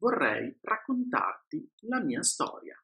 vorrei 0.00 0.58
raccontarti 0.62 1.72
la 1.82 2.00
mia 2.00 2.22
storia. 2.22 2.74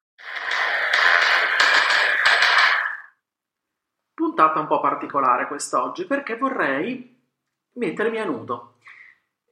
Puntata 4.15 4.61
un 4.61 4.66
po' 4.66 4.80
particolare 4.80 5.47
quest'oggi 5.47 6.07
perché 6.07 6.37
vorrei 6.37 7.19
mettermi 7.73 8.19
a 8.21 8.24
nudo. 8.24 8.74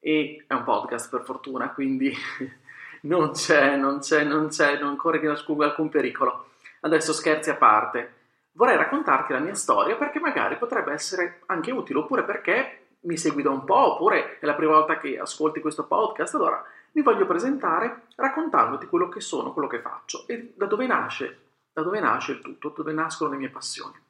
E 0.00 0.44
è 0.46 0.52
un 0.52 0.64
podcast 0.64 1.08
per 1.10 1.22
fortuna, 1.24 1.72
quindi 1.72 2.14
non 3.02 3.32
c'è, 3.32 3.76
non 3.76 4.00
c'è, 4.00 4.24
non 4.24 4.48
c'è, 4.48 4.78
non 4.78 4.96
corre 4.96 5.26
alcun 5.26 5.88
pericolo. 5.88 6.50
Adesso 6.80 7.14
scherzi 7.14 7.50
a 7.50 7.56
parte 7.56 8.22
vorrei 8.52 8.76
raccontarti 8.76 9.32
la 9.32 9.38
mia 9.38 9.54
storia 9.54 9.96
perché 9.96 10.20
magari 10.20 10.56
potrebbe 10.58 10.92
essere 10.92 11.40
anche 11.46 11.72
utile, 11.72 12.00
oppure 12.00 12.24
perché 12.24 12.73
mi 13.04 13.16
segui 13.16 13.42
da 13.42 13.50
un 13.50 13.64
po', 13.64 13.94
oppure 13.94 14.38
è 14.38 14.46
la 14.46 14.54
prima 14.54 14.72
volta 14.72 14.98
che 14.98 15.18
ascolti 15.18 15.60
questo 15.60 15.84
podcast, 15.84 16.34
allora 16.34 16.64
mi 16.92 17.02
voglio 17.02 17.26
presentare 17.26 18.06
raccontandoti 18.16 18.86
quello 18.86 19.08
che 19.08 19.20
sono, 19.20 19.52
quello 19.52 19.68
che 19.68 19.80
faccio 19.80 20.26
e 20.26 20.52
da 20.56 20.66
dove 20.66 20.86
nasce, 20.86 21.38
da 21.72 21.82
dove 21.82 22.00
nasce 22.00 22.32
il 22.32 22.40
tutto, 22.40 22.82
dove 22.82 22.92
nascono 22.92 23.30
le 23.30 23.36
mie 23.36 23.50
passioni. 23.50 24.02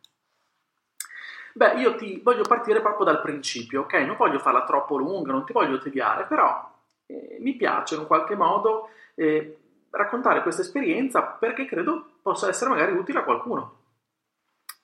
Beh, 1.57 1.75
io 1.75 1.95
ti 1.95 2.21
voglio 2.23 2.43
partire 2.43 2.81
proprio 2.81 3.05
dal 3.05 3.21
principio, 3.21 3.83
ok? 3.83 3.95
Non 3.95 4.17
voglio 4.17 4.41
farla 4.41 4.65
troppo 4.65 4.97
lunga, 4.97 5.33
non 5.33 5.45
ti 5.45 5.53
voglio 5.53 5.79
tediare, 5.79 6.25
però 6.25 6.69
eh, 7.07 7.39
mi 7.41 7.55
piace 7.55 7.95
in 7.95 8.07
qualche 8.07 8.35
modo 8.35 8.91
eh, 9.15 9.59
raccontare 9.91 10.43
questa 10.43 10.63
esperienza 10.63 11.23
perché 11.23 11.65
credo 11.67 12.17
possa 12.23 12.49
essere 12.49 12.71
magari 12.71 12.93
utile 12.93 13.21
a 13.21 13.25
qualcuno. 13.25 13.83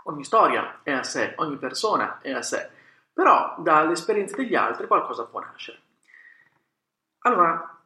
Ogni 0.04 0.24
storia 0.24 0.80
è 0.82 0.92
a 0.92 1.02
sé, 1.02 1.34
ogni 1.38 1.56
persona 1.56 2.20
è 2.20 2.32
a 2.32 2.42
sé, 2.42 2.70
però 3.20 3.54
dalle 3.58 3.92
esperienze 3.92 4.34
degli 4.34 4.54
altri 4.54 4.86
qualcosa 4.86 5.26
può 5.26 5.40
nascere. 5.40 5.78
Allora, 7.18 7.78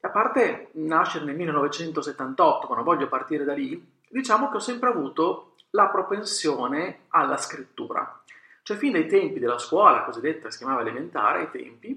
a 0.00 0.08
parte 0.08 0.70
nascere 0.76 1.26
nel 1.26 1.36
1978, 1.36 2.66
ma 2.66 2.76
non 2.76 2.84
voglio 2.84 3.06
partire 3.06 3.44
da 3.44 3.52
lì, 3.52 3.86
diciamo 4.08 4.48
che 4.48 4.56
ho 4.56 4.60
sempre 4.60 4.88
avuto 4.88 5.52
la 5.72 5.88
propensione 5.88 7.00
alla 7.08 7.36
scrittura. 7.36 8.18
Cioè, 8.62 8.78
fin 8.78 8.92
dai 8.92 9.06
tempi 9.06 9.38
della 9.38 9.58
scuola 9.58 10.04
cosiddetta, 10.04 10.50
si 10.50 10.56
chiamava 10.56 10.80
elementare, 10.80 11.40
ai 11.40 11.50
tempi, 11.50 11.88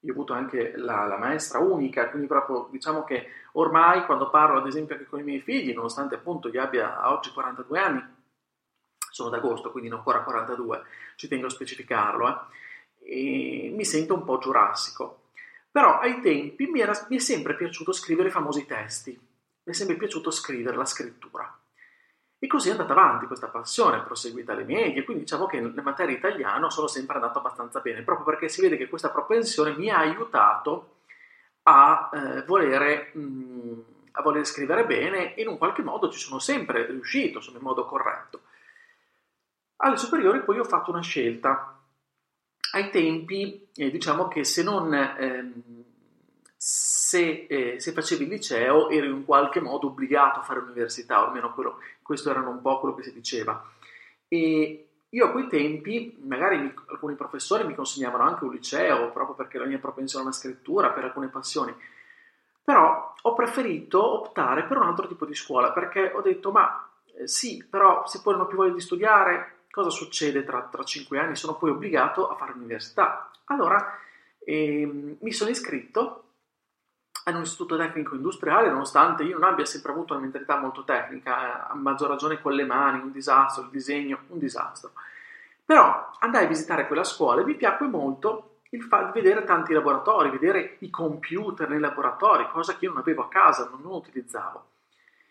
io 0.00 0.10
ho 0.10 0.14
avuto 0.14 0.32
anche 0.32 0.72
la, 0.76 1.04
la, 1.04 1.18
maestra 1.18 1.58
unica, 1.58 2.08
quindi 2.08 2.26
proprio 2.26 2.68
diciamo 2.70 3.04
che 3.04 3.26
ormai 3.52 4.06
quando 4.06 4.30
parlo 4.30 4.60
ad 4.60 4.66
esempio 4.66 4.94
anche 4.94 5.06
con 5.06 5.20
i 5.20 5.24
miei 5.24 5.40
figli, 5.42 5.74
nonostante 5.74 6.14
appunto 6.14 6.48
io 6.48 6.62
abbia 6.62 7.12
oggi 7.12 7.32
42 7.32 7.78
anni, 7.78 8.02
sono 9.10 9.28
d'agosto, 9.28 9.70
quindi 9.70 9.88
non 9.88 9.98
ancora 9.98 10.22
42, 10.22 10.82
ci 11.16 11.28
tengo 11.28 11.46
a 11.46 11.50
specificarlo, 11.50 12.46
eh, 13.02 13.72
mi 13.74 13.84
sento 13.84 14.14
un 14.14 14.24
po' 14.24 14.38
giurassico. 14.38 15.18
Però 15.70 15.98
ai 15.98 16.20
tempi 16.20 16.66
mi, 16.66 16.80
era, 16.80 16.92
mi 17.08 17.16
è 17.16 17.20
sempre 17.20 17.54
piaciuto 17.54 17.92
scrivere 17.92 18.28
i 18.28 18.32
famosi 18.32 18.66
testi, 18.66 19.10
mi 19.10 19.72
è 19.72 19.74
sempre 19.74 19.96
piaciuto 19.96 20.30
scrivere 20.30 20.76
la 20.76 20.84
scrittura. 20.84 21.60
E 22.42 22.46
così 22.46 22.68
è 22.68 22.72
andata 22.72 22.92
avanti 22.92 23.26
questa 23.26 23.48
passione, 23.48 24.00
proseguita 24.00 24.52
alle 24.52 24.64
medie, 24.64 25.04
quindi 25.04 25.24
diciamo 25.24 25.46
che 25.46 25.60
nelle 25.60 25.82
materie 25.82 26.16
italiano 26.16 26.70
sono 26.70 26.86
sempre 26.86 27.16
andato 27.16 27.38
abbastanza 27.38 27.80
bene, 27.80 28.02
proprio 28.02 28.24
perché 28.24 28.48
si 28.48 28.62
vede 28.62 28.78
che 28.78 28.88
questa 28.88 29.10
propensione 29.10 29.76
mi 29.76 29.90
ha 29.90 29.98
aiutato 29.98 31.00
a, 31.64 32.10
eh, 32.12 32.42
volere, 32.44 33.10
mh, 33.12 33.20
mm, 33.20 33.80
a 34.12 34.22
voler 34.22 34.46
scrivere 34.46 34.86
bene 34.86 35.34
e 35.34 35.42
in 35.42 35.48
un 35.48 35.58
qualche 35.58 35.82
modo 35.82 36.10
ci 36.10 36.18
sono 36.18 36.38
sempre 36.38 36.86
riuscito, 36.86 37.38
insomma, 37.38 37.58
in 37.58 37.64
modo 37.64 37.84
corretto. 37.84 38.40
Alle 39.82 39.96
superiori 39.96 40.42
poi 40.42 40.58
ho 40.58 40.64
fatto 40.64 40.90
una 40.90 41.02
scelta. 41.02 41.78
Ai 42.72 42.90
tempi, 42.90 43.68
eh, 43.74 43.90
diciamo 43.90 44.28
che 44.28 44.44
se 44.44 44.62
non 44.62 44.92
ehm, 44.94 45.62
se, 46.62 47.46
eh, 47.48 47.80
se, 47.80 47.92
facevi 47.92 48.24
il 48.24 48.30
liceo 48.30 48.90
eri 48.90 49.08
in 49.08 49.24
qualche 49.24 49.60
modo 49.60 49.86
obbligato 49.86 50.40
a 50.40 50.42
fare 50.42 50.60
l'università, 50.60 51.22
o 51.22 51.28
almeno 51.28 51.54
quello, 51.54 51.78
questo 52.02 52.30
era 52.30 52.40
un 52.40 52.60
po' 52.60 52.78
quello 52.78 52.94
che 52.94 53.02
si 53.02 53.14
diceva. 53.14 53.64
E 54.28 54.88
io 55.08 55.24
a 55.24 55.30
quei 55.30 55.48
tempi, 55.48 56.18
magari 56.24 56.58
mi, 56.58 56.74
alcuni 56.88 57.14
professori 57.14 57.64
mi 57.64 57.74
consegnavano 57.74 58.24
anche 58.24 58.44
un 58.44 58.52
liceo, 58.52 59.10
proprio 59.10 59.34
perché 59.34 59.56
la 59.56 59.64
mia 59.64 59.78
propensione 59.78 60.24
alla 60.24 60.34
scrittura, 60.34 60.90
per 60.90 61.04
alcune 61.04 61.28
passioni, 61.28 61.74
però 62.62 63.14
ho 63.22 63.34
preferito 63.34 64.20
optare 64.20 64.64
per 64.64 64.76
un 64.76 64.84
altro 64.84 65.08
tipo 65.08 65.24
di 65.24 65.34
scuola, 65.34 65.72
perché 65.72 66.12
ho 66.14 66.20
detto, 66.20 66.52
ma 66.52 66.86
eh, 67.16 67.26
sì, 67.26 67.64
però 67.68 68.06
se 68.06 68.20
poi 68.20 68.34
non 68.34 68.42
ho 68.42 68.46
più 68.46 68.58
voglia 68.58 68.74
di 68.74 68.80
studiare, 68.80 69.59
cosa 69.70 69.90
succede 69.90 70.44
tra, 70.44 70.62
tra 70.70 70.82
5 70.82 71.18
anni? 71.18 71.36
Sono 71.36 71.54
poi 71.54 71.70
obbligato 71.70 72.28
a 72.28 72.36
fare 72.36 72.52
l'università. 72.52 73.30
Allora 73.44 73.98
ehm, 74.44 75.16
mi 75.20 75.32
sono 75.32 75.50
iscritto 75.50 76.24
ad 77.24 77.34
un 77.34 77.42
istituto 77.42 77.76
tecnico 77.76 78.14
industriale, 78.14 78.70
nonostante 78.70 79.24
io 79.24 79.38
non 79.38 79.48
abbia 79.48 79.64
sempre 79.64 79.92
avuto 79.92 80.14
una 80.14 80.22
mentalità 80.22 80.56
molto 80.58 80.84
tecnica, 80.84 81.68
a 81.68 81.74
maggior 81.74 82.08
ragione 82.08 82.40
con 82.40 82.52
le 82.52 82.64
mani, 82.64 83.00
un 83.00 83.12
disastro, 83.12 83.64
il 83.64 83.70
disegno, 83.70 84.20
un 84.28 84.38
disastro. 84.38 84.92
Però 85.64 86.10
andai 86.18 86.44
a 86.44 86.48
visitare 86.48 86.86
quella 86.86 87.04
scuola 87.04 87.42
e 87.42 87.44
mi 87.44 87.54
piacque 87.54 87.86
molto 87.86 88.46
il 88.70 88.86
di 88.88 89.20
vedere 89.20 89.44
tanti 89.44 89.72
laboratori, 89.72 90.30
vedere 90.30 90.76
i 90.80 90.90
computer 90.90 91.68
nei 91.68 91.80
laboratori, 91.80 92.48
cosa 92.50 92.76
che 92.76 92.84
io 92.84 92.92
non 92.92 93.00
avevo 93.00 93.22
a 93.22 93.28
casa, 93.28 93.68
non 93.70 93.92
utilizzavo. 93.92 94.64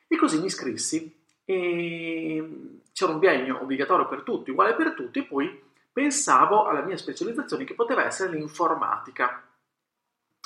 E 0.07 0.17
così 0.17 0.39
mi 0.39 0.45
iscrissi 0.45 1.18
e 1.49 2.47
c'era 2.93 3.11
un 3.11 3.17
biennio 3.17 3.59
obbligatorio 3.59 4.07
per 4.07 4.21
tutti, 4.21 4.51
uguale 4.51 4.75
per 4.75 4.93
tutti, 4.93 5.17
e 5.17 5.23
poi 5.23 5.63
pensavo 5.91 6.65
alla 6.65 6.83
mia 6.83 6.95
specializzazione 6.95 7.63
che 7.63 7.73
poteva 7.73 8.05
essere 8.05 8.33
l'informatica. 8.33 9.43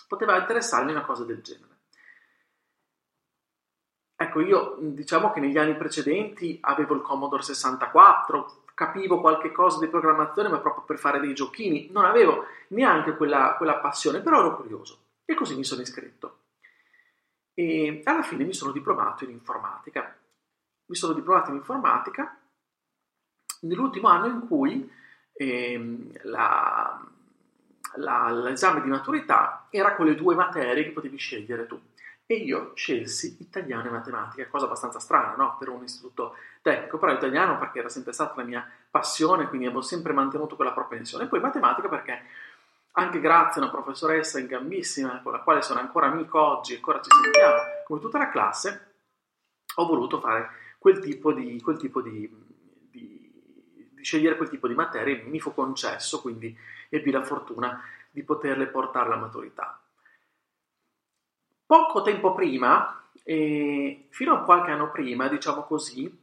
Poteva 0.07 0.37
interessarmi 0.37 0.91
una 0.91 1.03
cosa 1.03 1.25
del 1.25 1.41
genere. 1.41 1.71
Ecco, 4.15 4.39
io 4.39 4.77
diciamo 4.79 5.33
che 5.33 5.41
negli 5.41 5.57
anni 5.57 5.75
precedenti 5.75 6.57
avevo 6.61 6.93
il 6.93 7.01
Commodore 7.01 7.43
64, 7.43 8.63
capivo 8.73 9.19
qualche 9.19 9.51
cosa 9.51 9.79
di 9.79 9.89
programmazione, 9.89 10.47
ma 10.47 10.59
proprio 10.59 10.85
per 10.85 10.99
fare 10.99 11.19
dei 11.19 11.33
giochini, 11.33 11.89
non 11.91 12.05
avevo 12.05 12.45
neanche 12.69 13.17
quella, 13.17 13.55
quella 13.57 13.75
passione, 13.79 14.21
però 14.21 14.39
ero 14.39 14.55
curioso 14.55 14.99
e 15.25 15.33
così 15.33 15.57
mi 15.57 15.65
sono 15.65 15.81
iscritto. 15.81 16.37
E 17.53 18.01
alla 18.05 18.23
fine 18.23 18.45
mi 18.45 18.53
sono 18.53 18.71
diplomato 18.71 19.25
in 19.25 19.31
informatica 19.31 20.17
mi 20.85 20.95
sono 20.95 21.13
diplomato 21.13 21.49
in 21.49 21.57
informatica 21.57 22.37
nell'ultimo 23.63 24.07
anno 24.07 24.27
in 24.27 24.47
cui 24.47 24.91
ehm, 25.33 26.11
la, 26.23 27.01
la, 27.95 28.31
l'esame 28.31 28.81
di 28.81 28.89
maturità 28.89 29.67
era 29.69 29.95
con 29.95 30.05
le 30.05 30.15
due 30.15 30.35
materie 30.35 30.83
che 30.83 30.91
potevi 30.91 31.17
scegliere 31.17 31.65
tu. 31.65 31.79
E 32.25 32.35
io 32.35 32.71
scelsi 32.75 33.37
italiano 33.41 33.87
e 33.87 33.91
matematica, 33.91 34.47
cosa 34.47 34.65
abbastanza 34.65 34.99
strana 34.99 35.35
no? 35.35 35.57
per 35.59 35.67
un 35.67 35.83
istituto 35.83 36.35
tecnico, 36.61 36.97
però 36.97 37.11
italiano 37.11 37.57
perché 37.57 37.79
era 37.79 37.89
sempre 37.89 38.13
stata 38.13 38.33
la 38.37 38.43
mia 38.43 38.65
passione, 38.89 39.47
quindi 39.47 39.65
avevo 39.65 39.81
sempre 39.81 40.13
mantenuto 40.13 40.55
quella 40.55 40.71
propensione, 40.71 41.25
e 41.25 41.27
poi 41.27 41.41
matematica 41.41 41.89
perché 41.89 42.21
anche 42.93 43.19
grazie 43.19 43.59
a 43.59 43.65
una 43.65 43.73
professoressa 43.73 44.39
in 44.39 44.47
gambissima, 44.47 45.19
con 45.21 45.33
la 45.33 45.39
quale 45.39 45.61
sono 45.61 45.79
ancora 45.81 46.07
amico 46.07 46.39
oggi, 46.39 46.75
ancora 46.75 47.01
ci 47.01 47.09
sentiamo, 47.21 47.55
come 47.85 47.99
tutta 47.99 48.17
la 48.19 48.29
classe, 48.29 48.93
ho 49.75 49.85
voluto 49.85 50.19
fare 50.19 50.62
quel 50.83 50.99
tipo 50.99 51.31
di, 51.31 51.61
quel 51.61 51.77
tipo 51.77 52.01
di, 52.01 52.29
di, 52.91 53.89
di 53.93 54.03
scegliere 54.03 54.35
quel 54.35 54.49
tipo 54.49 54.67
di 54.67 54.73
materie 54.73 55.23
mi 55.23 55.39
fu 55.39 55.53
concesso, 55.53 56.19
quindi 56.19 56.53
ebbi 56.89 57.09
la 57.09 57.23
fortuna 57.23 57.81
di 58.11 58.21
poterle 58.21 58.67
portare 58.67 59.05
alla 59.05 59.15
maturità. 59.15 59.81
Poco 61.65 62.01
tempo 62.01 62.33
prima, 62.33 63.01
eh, 63.23 64.07
fino 64.09 64.33
a 64.33 64.43
qualche 64.43 64.71
anno 64.71 64.91
prima, 64.91 65.29
diciamo 65.29 65.63
così, 65.63 66.19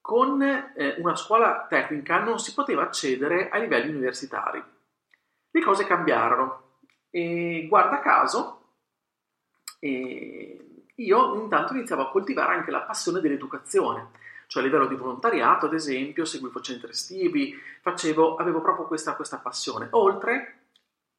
con 0.00 0.42
eh, 0.42 0.96
una 0.98 1.14
scuola 1.14 1.64
tecnica 1.68 2.18
non 2.18 2.40
si 2.40 2.52
poteva 2.52 2.82
accedere 2.82 3.48
ai 3.48 3.60
livelli 3.60 3.90
universitari. 3.90 4.60
Le 5.52 5.62
cose 5.62 5.86
cambiarono 5.86 6.80
e 7.10 7.66
guarda 7.68 8.00
caso, 8.00 8.70
eh, 9.78 10.63
io 10.96 11.34
intanto 11.34 11.72
iniziavo 11.74 12.02
a 12.02 12.10
coltivare 12.10 12.54
anche 12.54 12.70
la 12.70 12.82
passione 12.82 13.20
dell'educazione, 13.20 14.10
cioè 14.46 14.62
a 14.62 14.66
livello 14.66 14.86
di 14.86 14.94
volontariato, 14.94 15.66
ad 15.66 15.74
esempio, 15.74 16.24
seguivo 16.24 16.60
centri 16.60 16.90
estivi, 16.90 17.58
facevo, 17.80 18.36
avevo 18.36 18.60
proprio 18.60 18.86
questa, 18.86 19.14
questa 19.14 19.38
passione. 19.38 19.88
Oltre, 19.90 20.58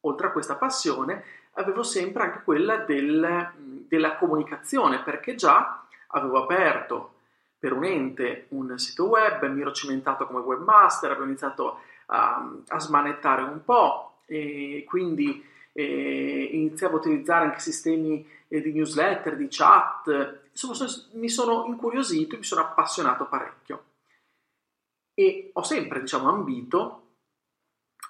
oltre, 0.01 0.27
a 0.27 0.31
questa 0.31 0.55
passione, 0.55 1.23
avevo 1.53 1.83
sempre 1.83 2.23
anche 2.23 2.43
quella 2.43 2.77
del, 2.77 3.51
della 3.87 4.15
comunicazione, 4.15 5.01
perché 5.01 5.35
già 5.35 5.85
avevo 6.07 6.43
aperto 6.43 7.13
per 7.57 7.73
un 7.73 7.83
ente 7.83 8.45
un 8.49 8.77
sito 8.77 9.07
web, 9.07 9.43
mi 9.47 9.61
ero 9.61 9.71
cimentato 9.71 10.27
come 10.27 10.39
webmaster, 10.39 11.09
avevo 11.09 11.25
iniziato 11.25 11.79
a, 12.07 12.51
a 12.67 12.79
smanettare 12.79 13.41
un 13.41 13.63
po' 13.63 14.19
e 14.25 14.83
quindi 14.87 15.43
eh, 15.77 16.49
iniziavo 16.53 16.95
a 16.95 16.99
utilizzare 16.99 17.45
anche 17.45 17.59
sistemi 17.59 18.25
eh, 18.47 18.61
di 18.61 18.71
newsletter, 18.71 19.35
di 19.35 19.47
chat, 19.49 20.41
insomma 20.49 20.75
mi 21.13 21.27
sono 21.27 21.65
incuriosito, 21.65 22.37
mi 22.37 22.43
sono 22.43 22.61
appassionato 22.61 23.25
parecchio 23.25 23.83
e 25.13 25.49
ho 25.53 25.63
sempre 25.63 25.99
diciamo 25.99 26.29
ambito 26.29 27.01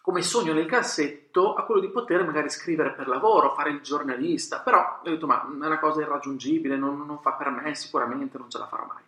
come 0.01 0.21
sogno 0.21 0.53
nel 0.53 0.67
cassetto 0.67 1.55
a 1.55 1.63
quello 1.63 1.81
di 1.81 1.89
poter 1.89 2.23
magari 2.23 2.49
scrivere 2.51 2.93
per 2.93 3.07
lavoro, 3.07 3.55
fare 3.55 3.71
il 3.71 3.81
giornalista, 3.81 4.59
però 4.59 4.99
ho 5.01 5.09
detto 5.09 5.25
ma 5.25 5.41
è 5.41 5.47
una 5.47 5.79
cosa 5.79 6.01
irraggiungibile, 6.01 6.77
non, 6.77 7.03
non 7.03 7.19
fa 7.19 7.33
per 7.33 7.49
me 7.49 7.73
sicuramente, 7.73 8.37
non 8.37 8.49
ce 8.49 8.59
la 8.59 8.67
farò 8.67 8.85
mai. 8.85 9.01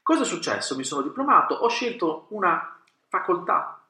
Cosa 0.00 0.22
è 0.22 0.24
successo? 0.24 0.76
Mi 0.76 0.84
sono 0.84 1.02
diplomato, 1.02 1.54
ho 1.54 1.68
scelto 1.68 2.26
una 2.28 2.78
facoltà 3.08 3.82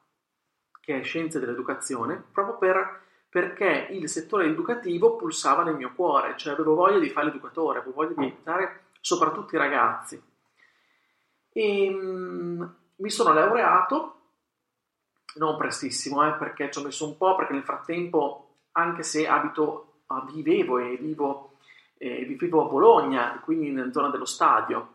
che 0.79 0.99
è 0.99 1.03
Scienze 1.03 1.39
dell'Educazione 1.39 2.23
proprio 2.31 2.57
per, 2.57 3.01
perché 3.29 3.87
il 3.91 4.09
settore 4.09 4.45
educativo 4.45 5.15
pulsava 5.15 5.63
nel 5.63 5.75
mio 5.75 5.93
cuore, 5.93 6.35
cioè 6.35 6.53
avevo 6.53 6.73
voglia 6.73 6.99
di 6.99 7.09
fare 7.09 7.27
l'educatore, 7.27 7.79
avevo 7.79 7.93
voglia 7.93 8.13
di 8.15 8.23
aiutare 8.23 8.85
soprattutto 8.99 9.55
i 9.55 9.59
ragazzi. 9.59 10.21
E, 11.51 11.89
um, 11.89 12.75
mi 12.95 13.09
sono 13.09 13.33
laureato 13.33 14.15
non 15.35 15.57
prestissimo, 15.57 16.25
eh, 16.27 16.33
perché 16.33 16.71
ci 16.71 16.79
ho 16.79 16.83
messo 16.83 17.07
un 17.07 17.17
po', 17.17 17.35
perché 17.35 17.53
nel 17.53 17.63
frattempo, 17.63 18.55
anche 18.73 19.03
se 19.03 19.27
abito, 19.27 20.01
vivevo 20.31 20.79
e 20.79 20.97
vivo, 20.97 21.57
eh, 21.97 22.25
vivevo 22.25 22.65
a 22.65 22.69
Bologna, 22.69 23.39
quindi 23.43 23.69
nella 23.69 23.91
zona 23.91 24.09
dello 24.09 24.25
stadio, 24.25 24.93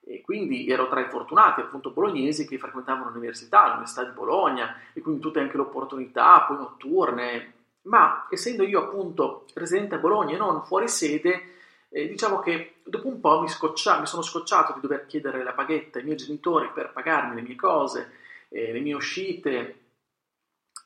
e 0.00 0.20
quindi 0.22 0.68
ero 0.68 0.88
tra 0.88 1.00
i 1.00 1.08
fortunati 1.08 1.60
appunto 1.60 1.90
bolognesi 1.90 2.46
che 2.46 2.58
frequentavano 2.58 3.10
l'università, 3.10 3.66
l'università 3.66 4.04
di 4.04 4.12
Bologna, 4.12 4.74
e 4.92 5.00
quindi 5.00 5.20
tutte 5.20 5.40
anche 5.40 5.56
le 5.56 5.62
opportunità, 5.62 6.42
poi 6.42 6.56
notturne, 6.56 7.53
ma 7.84 8.26
essendo 8.30 8.62
io 8.64 8.84
appunto 8.84 9.46
residente 9.54 9.96
a 9.96 9.98
Bologna 9.98 10.34
e 10.34 10.38
non 10.38 10.64
fuori 10.64 10.88
sede, 10.88 11.54
eh, 11.88 12.08
diciamo 12.08 12.40
che 12.40 12.76
dopo 12.84 13.08
un 13.08 13.20
po' 13.20 13.40
mi, 13.40 13.48
scoccia, 13.48 14.00
mi 14.00 14.06
sono 14.06 14.22
scocciato 14.22 14.72
di 14.74 14.80
dover 14.80 15.06
chiedere 15.06 15.42
la 15.42 15.52
paghetta 15.52 15.98
ai 15.98 16.04
miei 16.04 16.16
genitori 16.16 16.70
per 16.72 16.92
pagarmi 16.92 17.36
le 17.36 17.42
mie 17.42 17.56
cose, 17.56 18.12
eh, 18.48 18.72
le 18.72 18.80
mie 18.80 18.94
uscite, 18.94 19.78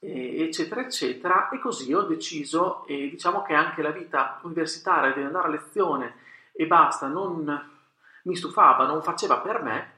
eh, 0.01 0.43
eccetera, 0.43 0.83
eccetera, 0.83 1.49
e 1.49 1.59
così 1.59 1.93
ho 1.93 2.03
deciso, 2.03 2.87
e 2.87 3.09
diciamo 3.11 3.43
che 3.43 3.55
anche 3.55 3.83
la 3.83 3.91
vita 3.91 4.39
universitaria 4.43 5.13
di 5.13 5.23
andare 5.23 5.49
a 5.49 5.51
lezione 5.51 6.15
e 6.53 6.67
basta, 6.67 7.07
non 7.07 7.71
mi 8.25 8.37
stufava, 8.37 8.87
non 8.87 9.03
faceva 9.03 9.39
per 9.39 9.63
me, 9.63 9.93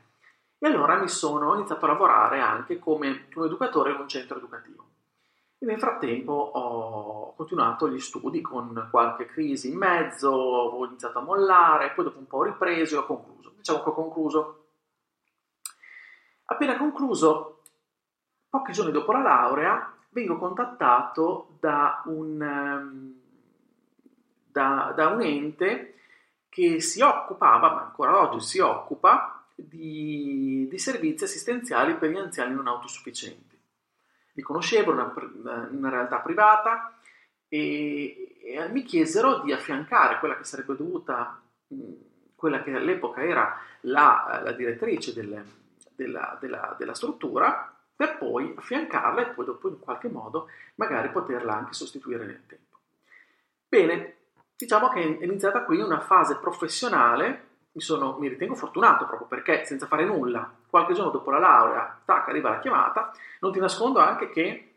e 0.58 0.67
allora 0.67 0.96
mi 0.96 1.08
sono 1.08 1.55
iniziato 1.55 1.87
a 1.87 1.88
lavorare 1.88 2.41
anche 2.41 2.79
come, 2.79 3.29
come 3.32 3.46
educatore 3.46 3.93
in 3.93 4.00
un 4.00 4.08
centro 4.08 4.37
educativo. 4.37 4.88
E 5.62 5.67
nel 5.67 5.79
frattempo 5.79 6.33
ho 6.33 7.35
continuato 7.35 7.89
gli 7.89 8.01
studi 8.01 8.41
con 8.41 8.89
qualche 8.91 9.27
crisi 9.27 9.71
in 9.71 9.77
mezzo, 9.77 10.31
ho 10.31 10.87
iniziato 10.87 11.19
a 11.19 11.23
mollare, 11.23 11.93
poi 11.93 12.05
dopo 12.05 12.19
un 12.19 12.27
po' 12.27 12.39
ho 12.39 12.45
ripreso 12.45 12.95
e 12.95 12.99
ho 12.99 13.07
concluso. 13.07 13.53
Diciamo 13.57 13.83
che 13.83 13.89
ho 13.91 13.95
concluso. 13.95 14.65
Appena 16.47 16.79
concluso, 16.79 17.61
Pochi 18.51 18.73
giorni 18.73 18.91
dopo 18.91 19.12
la 19.12 19.21
laurea 19.21 19.95
vengo 20.09 20.37
contattato 20.37 21.57
da 21.61 22.03
un, 22.06 22.43
ehm, 22.43 23.21
da, 24.51 24.93
da 24.97 25.06
un 25.06 25.23
ente 25.23 25.95
che 26.49 26.81
si 26.81 27.01
occupava, 27.01 27.71
ma 27.71 27.83
ancora 27.83 28.19
oggi 28.19 28.41
si 28.41 28.59
occupa, 28.59 29.45
di, 29.55 30.67
di, 30.69 30.79
servizi 30.79 31.23
assistenziali 31.23 31.95
per 31.95 32.11
gli 32.11 32.17
anziani 32.17 32.53
non 32.53 32.67
autosufficienti. 32.67 33.50
Li 34.41 34.47
conoscevo, 34.47 34.93
una, 34.93 35.13
una 35.71 35.91
realtà 35.91 36.21
privata, 36.21 36.95
e, 37.47 38.39
e, 38.43 38.69
mi 38.71 38.83
chiesero 38.85 39.41
di 39.41 39.53
affiancare 39.53 40.19
quella 40.19 40.37
che 40.37 40.45
sarebbe 40.45 40.77
dovuta, 40.77 41.41
quella 42.35 42.63
che 42.63 42.73
all'epoca 42.73 43.23
era 43.23 43.61
la, 43.83 44.41
la 44.43 44.53
direttrice 44.53 45.13
del, 45.13 45.45
della, 45.95 46.39
della, 46.41 46.75
della 46.79 46.95
struttura, 46.95 47.75
per 47.95 48.17
poi 48.17 48.55
affiancarla 48.57 49.21
e 49.21 49.35
poi 49.35 49.45
dopo 49.45 49.69
in 49.69 49.79
qualche 49.79 50.09
modo 50.09 50.49
magari 50.77 51.11
poterla 51.11 51.55
anche 51.55 51.75
sostituire 51.75 52.25
nel 52.25 52.47
tempo. 52.47 52.79
Bene, 53.69 54.15
diciamo 54.57 54.89
che 54.89 55.19
è 55.19 55.25
iniziata 55.25 55.65
qui 55.65 55.83
una 55.83 56.01
fase 56.01 56.37
professionale, 56.37 57.49
mi, 57.73 57.81
sono, 57.83 58.17
mi 58.19 58.29
ritengo 58.29 58.55
fortunato 58.55 59.05
proprio 59.07 59.29
perché 59.29 59.67
senza 59.67 59.87
fare 59.87 60.07
nulla, 60.07 60.51
qualche 60.70 60.94
giorno 60.94 61.11
dopo 61.11 61.31
la 61.31 61.38
laurea, 61.38 62.00
tac, 62.05 62.28
arriva 62.28 62.50
la 62.50 62.58
chiamata, 62.61 63.12
non 63.40 63.52
ti 63.52 63.58
nascondo 63.58 63.99
anche 63.99 64.31
che 64.31 64.75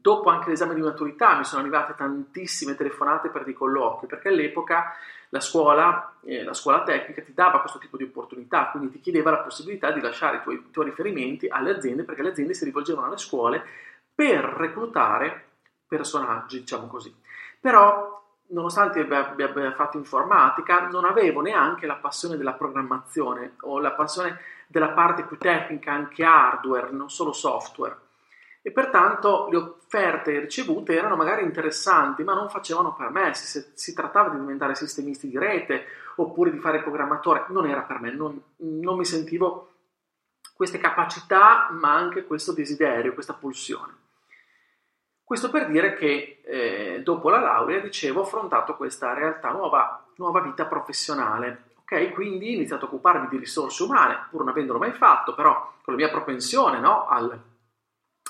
dopo 0.00 0.30
anche 0.30 0.48
l'esame 0.48 0.74
di 0.74 0.80
maturità 0.80 1.36
mi 1.36 1.44
sono 1.44 1.60
arrivate 1.60 1.94
tantissime 1.94 2.74
telefonate 2.74 3.28
per 3.28 3.44
dei 3.44 3.54
colloqui, 3.54 4.08
perché 4.08 4.28
all'epoca 4.28 4.94
la 5.28 5.40
scuola, 5.40 6.14
eh, 6.24 6.42
la 6.42 6.54
scuola 6.54 6.82
tecnica 6.82 7.22
ti 7.22 7.34
dava 7.34 7.60
questo 7.60 7.78
tipo 7.78 7.96
di 7.96 8.04
opportunità, 8.04 8.70
quindi 8.70 8.90
ti 8.90 9.00
chiedeva 9.00 9.30
la 9.30 9.38
possibilità 9.38 9.90
di 9.90 10.00
lasciare 10.00 10.38
i 10.38 10.42
tuoi, 10.42 10.56
i 10.56 10.70
tuoi 10.70 10.86
riferimenti 10.86 11.46
alle 11.48 11.76
aziende, 11.76 12.04
perché 12.04 12.22
le 12.22 12.30
aziende 12.30 12.54
si 12.54 12.64
rivolgevano 12.64 13.06
alle 13.06 13.18
scuole 13.18 13.64
per 14.14 14.44
reclutare 14.44 15.50
personaggi, 15.86 16.60
diciamo 16.60 16.86
così. 16.86 17.14
Però 17.60 18.21
nonostante 18.52 19.00
abbia, 19.00 19.72
fatto 19.72 19.96
informatica, 19.96 20.88
non 20.88 21.04
avevo 21.04 21.40
neanche 21.40 21.86
la 21.86 21.96
passione 21.96 22.36
della 22.36 22.54
programmazione 22.54 23.56
o 23.62 23.78
la 23.78 23.92
passione 23.92 24.38
della 24.66 24.90
parte 24.90 25.24
più 25.24 25.36
tecnica, 25.36 25.92
anche 25.92 26.24
hardware, 26.24 26.90
non 26.90 27.10
solo 27.10 27.32
software 27.32 27.96
e 28.64 28.70
pertanto 28.70 29.48
le 29.50 29.56
offerte 29.56 30.38
ricevute 30.38 30.94
erano 30.94 31.16
magari 31.16 31.42
interessanti, 31.42 32.22
ma 32.22 32.32
non 32.32 32.48
facevano 32.48 32.94
per 32.94 33.10
me. 33.10 33.34
Se 33.34 33.72
si 33.74 33.92
trattava 33.92 34.28
di 34.28 34.38
diventare 34.38 34.76
sistemisti 34.76 35.28
di 35.28 35.36
rete 35.36 35.84
oppure 36.16 36.52
di 36.52 36.58
fare 36.58 36.80
programmatore, 36.80 37.46
non 37.48 37.66
era 37.66 37.82
per 37.82 38.00
me, 38.00 38.12
non, 38.12 38.40
non 38.58 38.96
mi 38.96 39.04
sentivo 39.04 39.70
queste 40.54 40.78
capacità, 40.78 41.70
ma 41.72 41.92
anche 41.92 42.24
questo 42.24 42.52
desiderio, 42.52 43.14
questa 43.14 43.34
pulsione. 43.34 44.01
Questo 45.24 45.50
per 45.50 45.68
dire 45.68 45.94
che 45.94 46.42
eh, 46.44 47.00
dopo 47.02 47.30
la 47.30 47.40
laurea, 47.40 47.80
dicevo, 47.80 48.20
ho 48.20 48.24
affrontato 48.24 48.76
questa 48.76 49.14
realtà 49.14 49.50
nuova, 49.50 50.04
nuova 50.16 50.40
vita 50.40 50.66
professionale. 50.66 51.70
Ok, 51.82 52.12
quindi 52.12 52.48
ho 52.48 52.52
iniziato 52.52 52.84
a 52.84 52.88
occuparmi 52.88 53.28
di 53.28 53.38
risorse 53.38 53.82
umane, 53.82 54.26
pur 54.30 54.40
non 54.40 54.50
avendolo 54.50 54.78
mai 54.78 54.92
fatto, 54.92 55.34
però 55.34 55.74
con 55.82 55.94
la 55.94 56.00
mia 56.00 56.10
propensione 56.10 56.78
no, 56.78 57.06
al 57.06 57.50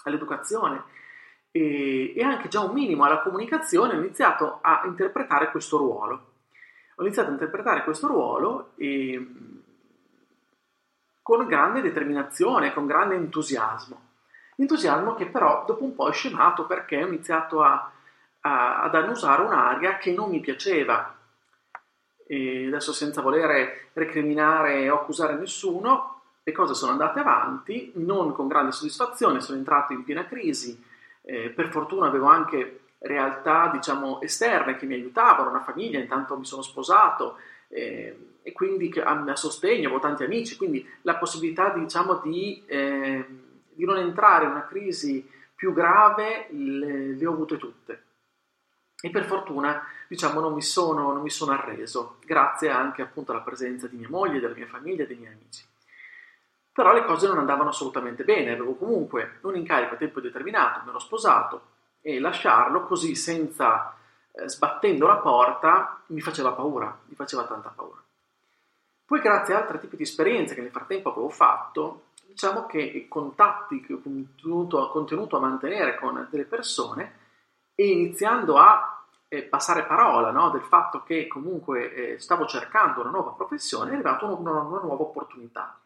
all'educazione 0.04 0.84
e, 1.50 2.14
e 2.16 2.22
anche 2.22 2.48
già 2.48 2.60
un 2.60 2.72
minimo 2.72 3.04
alla 3.04 3.20
comunicazione, 3.20 3.94
ho 3.94 3.98
iniziato 3.98 4.58
a 4.62 4.82
interpretare 4.86 5.50
questo 5.50 5.76
ruolo. 5.76 6.30
Ho 6.96 7.02
iniziato 7.02 7.28
a 7.28 7.32
interpretare 7.32 7.84
questo 7.84 8.06
ruolo 8.06 8.72
e, 8.76 9.34
con 11.20 11.46
grande 11.46 11.80
determinazione, 11.80 12.72
con 12.72 12.86
grande 12.86 13.14
entusiasmo. 13.14 14.10
Entusiasmo 14.62 15.14
che 15.16 15.26
però 15.26 15.64
dopo 15.66 15.82
un 15.82 15.92
po' 15.92 16.08
è 16.08 16.12
scemato 16.12 16.66
perché 16.66 17.02
ho 17.02 17.06
iniziato 17.08 17.62
a, 17.62 17.90
a, 18.42 18.82
ad 18.82 18.94
annusare 18.94 19.42
un'aria 19.42 19.98
che 19.98 20.12
non 20.12 20.30
mi 20.30 20.38
piaceva. 20.38 21.16
E 22.24 22.66
adesso 22.68 22.92
senza 22.92 23.20
volere 23.22 23.88
recriminare 23.94 24.88
o 24.88 25.00
accusare 25.00 25.34
nessuno, 25.34 26.20
le 26.44 26.52
cose 26.52 26.74
sono 26.74 26.92
andate 26.92 27.18
avanti, 27.18 27.90
non 27.96 28.32
con 28.32 28.46
grande 28.46 28.70
soddisfazione, 28.70 29.40
sono 29.40 29.58
entrato 29.58 29.92
in 29.94 30.04
piena 30.04 30.26
crisi, 30.26 30.80
eh, 31.22 31.50
per 31.50 31.68
fortuna 31.68 32.06
avevo 32.06 32.26
anche 32.26 32.78
realtà 33.00 33.68
diciamo 33.72 34.20
esterne 34.20 34.76
che 34.76 34.86
mi 34.86 34.94
aiutavano, 34.94 35.50
una 35.50 35.62
famiglia, 35.62 35.98
intanto 35.98 36.38
mi 36.38 36.44
sono 36.44 36.62
sposato 36.62 37.36
eh, 37.66 38.36
e 38.42 38.52
quindi 38.52 38.92
a, 39.00 39.24
a, 39.26 39.36
sostegno, 39.36 39.88
avevo 39.88 39.98
tanti 40.00 40.22
amici, 40.22 40.56
quindi 40.56 40.88
la 41.02 41.16
possibilità 41.16 41.70
diciamo 41.70 42.20
di, 42.22 42.62
eh, 42.66 43.24
di 43.74 43.84
non 43.84 43.98
entrare 43.98 44.44
in 44.44 44.50
una 44.50 44.66
crisi 44.66 45.28
più 45.54 45.72
grave 45.72 46.48
le, 46.50 47.14
le 47.14 47.26
ho 47.26 47.32
avute 47.32 47.56
tutte. 47.56 48.02
E 49.00 49.10
per 49.10 49.24
fortuna, 49.24 49.84
diciamo, 50.06 50.40
non 50.40 50.52
mi, 50.52 50.62
sono, 50.62 51.12
non 51.12 51.22
mi 51.22 51.30
sono 51.30 51.52
arreso, 51.52 52.18
grazie 52.24 52.70
anche 52.70 53.02
appunto 53.02 53.32
alla 53.32 53.40
presenza 53.40 53.88
di 53.88 53.96
mia 53.96 54.08
moglie, 54.08 54.40
della 54.40 54.54
mia 54.54 54.66
famiglia 54.66 55.04
dei 55.04 55.16
miei 55.16 55.32
amici. 55.32 55.64
Però 56.72 56.92
le 56.92 57.04
cose 57.04 57.26
non 57.26 57.38
andavano 57.38 57.70
assolutamente 57.70 58.24
bene, 58.24 58.52
avevo 58.52 58.74
comunque 58.74 59.38
un 59.42 59.56
incarico 59.56 59.94
a 59.94 59.98
tempo 59.98 60.20
determinato, 60.20 60.80
mi 60.84 60.90
ero 60.90 60.98
sposato 60.98 61.66
e 62.00 62.18
lasciarlo 62.18 62.84
così 62.84 63.14
senza 63.14 63.94
eh, 64.32 64.48
sbattendo 64.48 65.06
la 65.06 65.16
porta 65.16 66.02
mi 66.06 66.20
faceva 66.20 66.52
paura, 66.52 66.98
mi 67.06 67.14
faceva 67.14 67.44
tanta 67.44 67.72
paura. 67.74 68.00
Poi 69.04 69.20
grazie 69.20 69.54
a 69.54 69.58
altri 69.58 69.80
tipi 69.80 69.96
di 69.96 70.04
esperienze 70.04 70.54
che 70.54 70.62
nel 70.62 70.70
frattempo 70.70 71.10
avevo 71.10 71.28
fatto, 71.28 72.04
diciamo 72.32 72.66
che 72.66 72.80
i 72.80 73.08
contatti 73.08 73.80
che 73.80 73.92
ho 73.92 74.00
continuato, 74.00 74.78
ho 74.78 74.90
continuato 74.90 75.36
a 75.36 75.40
mantenere 75.40 75.96
con 75.96 76.26
delle 76.30 76.44
persone 76.44 77.20
e 77.74 77.86
iniziando 77.86 78.56
a 78.56 79.04
eh, 79.28 79.42
passare 79.42 79.84
parola 79.84 80.30
no, 80.30 80.50
del 80.50 80.62
fatto 80.62 81.02
che 81.02 81.26
comunque 81.26 81.94
eh, 81.94 82.18
stavo 82.18 82.46
cercando 82.46 83.00
una 83.00 83.10
nuova 83.10 83.32
professione, 83.32 83.90
è 83.90 83.94
arrivata 83.94 84.26
una, 84.26 84.50
una, 84.50 84.60
una, 84.62 84.80
nuova 84.80 85.02
opportunità. 85.02 85.78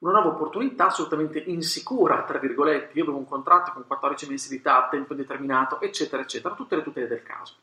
Una 0.00 0.12
nuova 0.12 0.34
opportunità 0.34 0.86
assolutamente 0.86 1.38
insicura, 1.38 2.24
tra 2.24 2.38
virgolette. 2.38 2.98
Io 2.98 3.04
avevo 3.04 3.18
un 3.18 3.26
contratto 3.26 3.70
con 3.70 3.86
14 3.86 4.28
mensilità 4.28 4.84
a 4.84 4.88
tempo 4.88 5.12
indeterminato, 5.12 5.80
eccetera, 5.80 6.22
eccetera, 6.22 6.54
tutte 6.56 6.74
le 6.74 6.82
tutele 6.82 7.06
del 7.06 7.22
caso. 7.22 7.54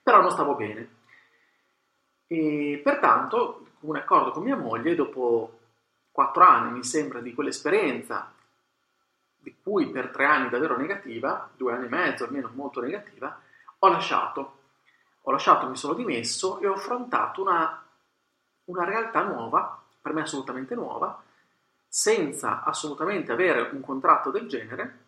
Però 0.00 0.20
non 0.20 0.30
stavo 0.30 0.54
bene. 0.54 1.00
E 2.28 2.80
pertanto, 2.84 3.66
un 3.80 3.96
accordo 3.96 4.30
con 4.30 4.44
mia 4.44 4.56
moglie, 4.56 4.94
dopo 4.94 5.61
4 6.12 6.44
anni, 6.44 6.70
mi 6.72 6.84
sembra, 6.84 7.20
di 7.20 7.34
quell'esperienza 7.34 8.32
di 9.42 9.56
cui 9.60 9.90
per 9.90 10.10
tre 10.10 10.24
anni 10.24 10.48
davvero 10.48 10.76
negativa, 10.76 11.50
due 11.56 11.72
anni 11.72 11.86
e 11.86 11.88
mezzo 11.88 12.24
almeno 12.24 12.50
molto 12.54 12.80
negativa, 12.80 13.36
ho 13.78 13.88
lasciato. 13.88 14.58
Ho 15.22 15.30
lasciato, 15.32 15.68
mi 15.68 15.76
sono 15.76 15.94
dimesso 15.94 16.60
e 16.60 16.66
ho 16.66 16.74
affrontato 16.74 17.42
una, 17.42 17.82
una 18.64 18.84
realtà 18.84 19.22
nuova, 19.22 19.80
per 20.00 20.12
me 20.12 20.22
assolutamente 20.22 20.74
nuova, 20.74 21.20
senza 21.88 22.62
assolutamente 22.62 23.32
avere 23.32 23.70
un 23.72 23.80
contratto 23.80 24.30
del 24.30 24.48
genere, 24.48 24.98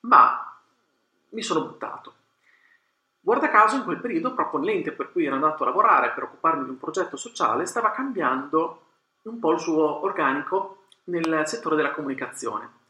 ma 0.00 0.60
mi 1.30 1.42
sono 1.42 1.64
buttato. 1.64 2.14
Guarda 3.20 3.50
caso, 3.50 3.76
in 3.76 3.84
quel 3.84 4.00
periodo, 4.00 4.34
proprio 4.34 4.60
l'ente 4.60 4.90
per 4.90 5.12
cui 5.12 5.24
ero 5.24 5.36
andato 5.36 5.62
a 5.62 5.66
lavorare 5.66 6.10
per 6.10 6.24
occuparmi 6.24 6.64
di 6.64 6.70
un 6.70 6.78
progetto 6.78 7.16
sociale 7.16 7.66
stava 7.66 7.92
cambiando 7.92 8.86
un 9.22 9.38
po' 9.38 9.52
il 9.52 9.60
suo 9.60 10.02
organico 10.02 10.86
nel 11.04 11.42
settore 11.46 11.76
della 11.76 11.92
comunicazione. 11.92 12.80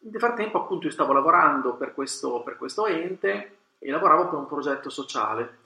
Nel 0.00 0.20
frattempo 0.20 0.62
appunto 0.62 0.86
io 0.86 0.92
stavo 0.92 1.12
lavorando 1.12 1.74
per 1.74 1.92
questo, 1.92 2.42
per 2.42 2.56
questo 2.56 2.86
ente 2.86 3.58
e 3.78 3.90
lavoravo 3.90 4.28
per 4.28 4.38
un 4.38 4.46
progetto 4.46 4.90
sociale 4.90 5.58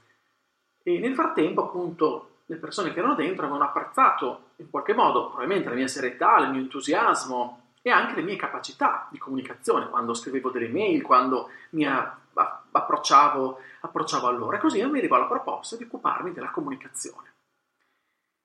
e 0.83 0.99
nel 0.99 1.15
frattempo 1.15 1.65
appunto 1.65 2.29
le 2.47 2.57
persone 2.57 2.93
che 2.93 2.99
erano 2.99 3.15
dentro 3.15 3.45
avevano 3.45 3.65
apprezzato 3.65 4.51
in 4.57 4.69
qualche 4.69 4.95
modo 4.95 5.29
probabilmente 5.29 5.69
la 5.69 5.75
mia 5.75 5.87
serietà, 5.87 6.39
il 6.39 6.51
mio 6.51 6.61
entusiasmo 6.61 7.61
e 7.83 7.91
anche 7.91 8.15
le 8.15 8.23
mie 8.23 8.37
capacità 8.37 9.07
di 9.11 9.19
comunicazione 9.19 9.89
quando 9.89 10.15
scrivevo 10.15 10.51
delle 10.51 10.69
mail, 10.69 11.03
quando 11.03 11.51
mi 11.71 11.87
approcciavo, 11.87 13.59
approcciavo 13.81 14.27
a 14.27 14.31
loro 14.31 14.57
e 14.57 14.61
così 14.61 14.85
mi 14.85 14.99
arrivò 14.99 15.19
la 15.19 15.27
proposta 15.27 15.77
di 15.77 15.85
occuparmi 15.85 16.33
della 16.33 16.51
comunicazione. 16.51 17.32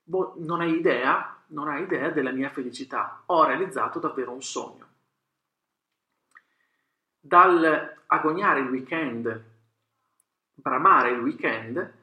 Boh, 0.09 0.35
non 0.37 0.61
hai 0.61 0.71
idea, 0.71 1.35
non 1.47 1.67
hai 1.67 1.83
idea 1.83 2.09
della 2.11 2.31
mia 2.31 2.49
felicità, 2.49 3.23
ho 3.25 3.43
realizzato 3.43 3.99
davvero 3.99 4.31
un 4.31 4.41
sogno. 4.41 4.85
Dal 7.19 8.03
agognare 8.07 8.61
il 8.61 8.69
weekend, 8.69 9.43
bramare 10.53 11.09
il 11.09 11.19
weekend 11.19 11.93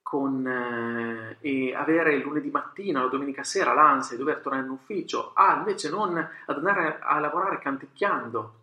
con, 0.00 0.46
eh, 0.46 1.36
e 1.40 1.74
avere 1.74 2.14
il 2.14 2.22
lunedì 2.22 2.48
mattina 2.48 3.02
la 3.02 3.08
domenica 3.08 3.44
sera 3.44 3.74
l'ansia 3.74 4.16
di 4.16 4.22
dover 4.22 4.40
tornare 4.40 4.64
in 4.64 4.70
ufficio, 4.70 5.32
a 5.34 5.56
invece 5.58 5.90
non 5.90 6.16
ad 6.16 6.56
andare 6.56 6.98
a 6.98 7.18
lavorare 7.18 7.58
canticchiando, 7.58 8.60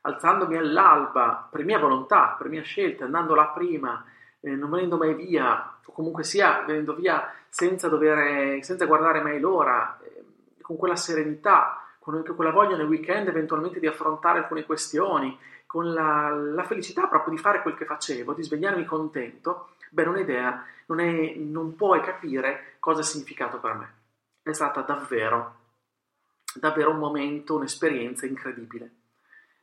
alzandomi 0.00 0.56
all'alba 0.56 1.48
per 1.48 1.64
mia 1.64 1.78
volontà, 1.78 2.34
per 2.36 2.48
mia 2.48 2.62
scelta, 2.62 3.04
andando 3.04 3.36
là 3.36 3.46
prima, 3.50 4.04
eh, 4.40 4.50
non 4.50 4.70
venendo 4.70 4.96
mai 4.96 5.14
via, 5.14 5.78
o 5.84 5.92
comunque 5.92 6.24
sia 6.24 6.62
venendo 6.66 6.94
via 6.94 7.32
senza, 7.48 7.88
dover, 7.88 8.62
senza 8.62 8.86
guardare 8.86 9.20
mai 9.20 9.40
l'ora, 9.40 9.98
eh, 10.02 10.24
con 10.60 10.76
quella 10.76 10.96
serenità 10.96 11.82
con 12.08 12.24
quella 12.34 12.52
voglia 12.52 12.76
nel 12.76 12.86
weekend 12.86 13.28
eventualmente 13.28 13.80
di 13.80 13.86
affrontare 13.86 14.38
alcune 14.38 14.64
questioni, 14.64 15.38
con 15.66 15.92
la, 15.92 16.30
la 16.30 16.64
felicità 16.64 17.06
proprio 17.06 17.34
di 17.34 17.40
fare 17.40 17.60
quel 17.60 17.76
che 17.76 17.84
facevo, 17.84 18.32
di 18.32 18.42
svegliarmi 18.42 18.86
contento, 18.86 19.72
beh, 19.90 20.04
non 20.04 20.14
hai 20.14 20.22
idea, 20.22 20.64
non, 20.86 21.00
è, 21.00 21.34
non 21.36 21.76
puoi 21.76 22.00
capire 22.00 22.76
cosa 22.78 23.00
ha 23.00 23.04
significato 23.04 23.58
per 23.58 23.74
me. 23.74 23.92
È 24.42 24.52
stata 24.54 24.80
davvero, 24.80 25.56
davvero 26.54 26.92
un 26.92 26.98
momento, 26.98 27.56
un'esperienza 27.56 28.24
incredibile. 28.24 28.90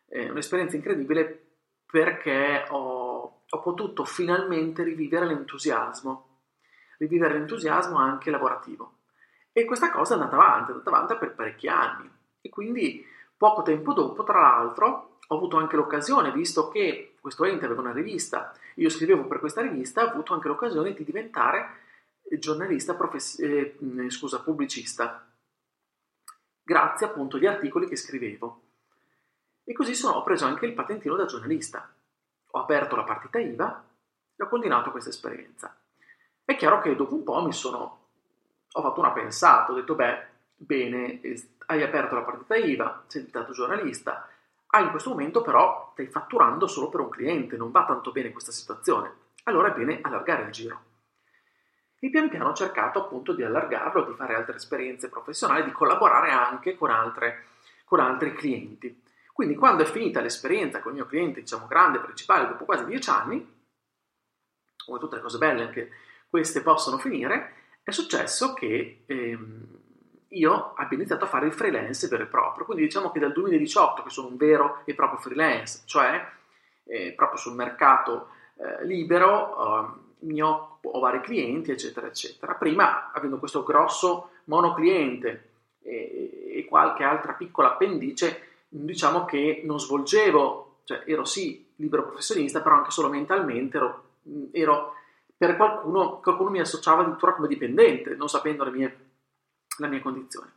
Eh, 0.07 0.29
un'esperienza 0.29 0.75
incredibile 0.75 1.45
perché 1.89 2.65
ho, 2.69 3.34
ho 3.49 3.61
potuto 3.61 4.05
finalmente 4.05 4.83
rivivere 4.83 5.25
l'entusiasmo, 5.25 6.39
rivivere 6.97 7.35
l'entusiasmo 7.35 7.97
anche 7.97 8.31
lavorativo. 8.31 8.97
E 9.51 9.65
questa 9.65 9.91
cosa 9.91 10.15
è 10.15 10.17
andata 10.17 10.35
avanti, 10.35 10.71
è 10.71 10.73
andata 10.73 10.89
avanti 10.89 11.15
per 11.17 11.33
parecchi 11.33 11.67
anni. 11.67 12.09
E 12.41 12.49
quindi 12.49 13.05
poco 13.37 13.61
tempo 13.61 13.93
dopo, 13.93 14.23
tra 14.23 14.41
l'altro, 14.41 15.17
ho 15.27 15.35
avuto 15.35 15.57
anche 15.57 15.75
l'occasione, 15.75 16.31
visto 16.31 16.67
che 16.69 17.15
questo 17.19 17.45
ente 17.45 17.65
aveva 17.65 17.81
una 17.81 17.93
rivista, 17.93 18.53
io 18.75 18.89
scrivevo 18.89 19.25
per 19.25 19.39
questa 19.39 19.61
rivista, 19.61 20.03
ho 20.03 20.09
avuto 20.09 20.33
anche 20.33 20.47
l'occasione 20.47 20.93
di 20.93 21.03
diventare 21.03 21.83
giornalista, 22.37 22.95
profess- 22.95 23.39
eh, 23.39 23.77
scusa, 24.09 24.41
pubblicista, 24.41 25.27
grazie 26.61 27.05
appunto 27.05 27.37
agli 27.37 27.45
articoli 27.45 27.87
che 27.87 27.95
scrivevo. 27.95 28.61
E 29.63 29.73
così 29.73 29.95
sono, 29.95 30.17
ho 30.17 30.23
preso 30.23 30.45
anche 30.45 30.65
il 30.65 30.73
patentino 30.73 31.15
da 31.15 31.25
giornalista. 31.25 31.94
Ho 32.55 32.59
aperto 32.59 32.95
la 32.95 33.03
partita 33.03 33.37
IVA 33.37 33.83
e 34.37 34.43
ho 34.43 34.47
continuato 34.47 34.91
questa 34.91 35.09
esperienza. 35.09 35.75
È 36.43 36.55
chiaro 36.55 36.79
che 36.79 36.95
dopo 36.95 37.13
un 37.13 37.23
po' 37.23 37.43
mi 37.43 37.51
sono, 37.51 38.07
ho 38.71 38.81
fatto 38.81 38.99
una 39.01 39.11
pensata, 39.11 39.73
ho 39.73 39.75
detto, 39.75 39.93
beh, 39.93 40.25
bene, 40.55 41.19
hai 41.65 41.83
aperto 41.83 42.15
la 42.15 42.21
partita 42.21 42.55
IVA, 42.55 43.03
sei 43.07 43.25
diventato 43.25 43.51
giornalista, 43.51 44.29
ah, 44.67 44.79
in 44.79 44.89
questo 44.89 45.09
momento 45.09 45.41
però 45.41 45.89
stai 45.91 46.07
fatturando 46.07 46.65
solo 46.65 46.87
per 46.87 47.01
un 47.01 47.09
cliente, 47.09 47.57
non 47.57 47.71
va 47.71 47.83
tanto 47.83 48.13
bene 48.13 48.31
questa 48.31 48.53
situazione, 48.53 49.13
allora 49.43 49.73
è 49.73 49.75
bene 49.75 49.99
allargare 50.01 50.43
il 50.43 50.51
giro. 50.51 50.79
E 51.99 52.09
pian 52.09 52.29
piano 52.29 52.49
ho 52.49 52.53
cercato 52.53 53.01
appunto 53.03 53.33
di 53.33 53.43
allargarlo, 53.43 54.05
di 54.05 54.13
fare 54.13 54.33
altre 54.33 54.55
esperienze 54.55 55.09
professionali, 55.09 55.65
di 55.65 55.71
collaborare 55.71 56.31
anche 56.31 56.77
con, 56.77 56.89
altre, 56.89 57.47
con 57.83 57.99
altri 57.99 58.33
clienti. 58.33 59.03
Quindi 59.35 59.55
quando 59.55 59.83
è 59.83 59.85
finita 59.85 60.21
l'esperienza 60.21 60.79
con 60.79 60.93
il 60.93 60.99
mio 60.99 61.07
cliente, 61.07 61.41
diciamo 61.41 61.67
grande, 61.67 61.99
principale, 61.99 62.47
dopo 62.47 62.63
quasi 62.63 62.85
dieci 62.85 63.09
anni, 63.09 63.45
come 64.85 64.97
tutte 64.97 65.17
le 65.17 65.21
cose 65.21 65.37
belle 65.37 65.63
anche 65.63 65.89
queste 66.29 66.61
possono 66.61 66.97
finire, 66.97 67.53
è 67.83 67.91
successo 67.91 68.53
che 68.53 69.03
ehm, 69.05 69.67
io 70.29 70.73
abbia 70.75 70.97
iniziato 70.97 71.25
a 71.25 71.27
fare 71.27 71.47
il 71.47 71.51
freelance 71.51 72.07
vero 72.07 72.23
e 72.23 72.27
proprio. 72.27 72.63
Quindi 72.63 72.83
diciamo 72.85 73.11
che 73.11 73.19
dal 73.19 73.33
2018 73.33 74.03
che 74.03 74.09
sono 74.09 74.29
un 74.29 74.37
vero 74.37 74.83
e 74.85 74.93
proprio 74.93 75.19
freelance, 75.19 75.81
cioè 75.83 76.25
eh, 76.85 77.11
proprio 77.11 77.37
sul 77.37 77.55
mercato 77.55 78.29
eh, 78.55 78.85
libero, 78.85 79.57
eh, 79.57 80.25
mi 80.27 80.41
occupo, 80.41 80.91
ho 80.91 80.99
vari 81.01 81.19
clienti, 81.19 81.71
eccetera, 81.71 82.07
eccetera. 82.07 82.53
Prima, 82.53 83.11
avendo 83.11 83.37
questo 83.37 83.63
grosso 83.63 84.29
monocliente 84.45 85.49
e, 85.81 86.53
e 86.55 86.65
qualche 86.69 87.03
altra 87.03 87.33
piccola 87.33 87.73
appendice, 87.73 88.53
diciamo 88.67 89.25
che 89.25 89.61
non 89.65 89.79
svolgevo, 89.79 90.79
cioè 90.83 91.03
ero 91.05 91.25
sì 91.25 91.71
libero 91.77 92.03
professionista, 92.03 92.61
però 92.61 92.75
anche 92.75 92.91
solo 92.91 93.09
mentalmente 93.09 93.77
ero, 93.77 94.03
ero 94.51 94.93
per 95.37 95.55
qualcuno, 95.57 96.19
qualcuno 96.19 96.49
mi 96.49 96.59
associava 96.59 97.01
addirittura 97.01 97.33
come 97.33 97.47
dipendente, 97.47 98.15
non 98.15 98.29
sapendo 98.29 98.63
le 98.63 98.71
mie 98.71 99.05
la 99.77 99.87
mia 99.87 100.01
condizione. 100.01 100.53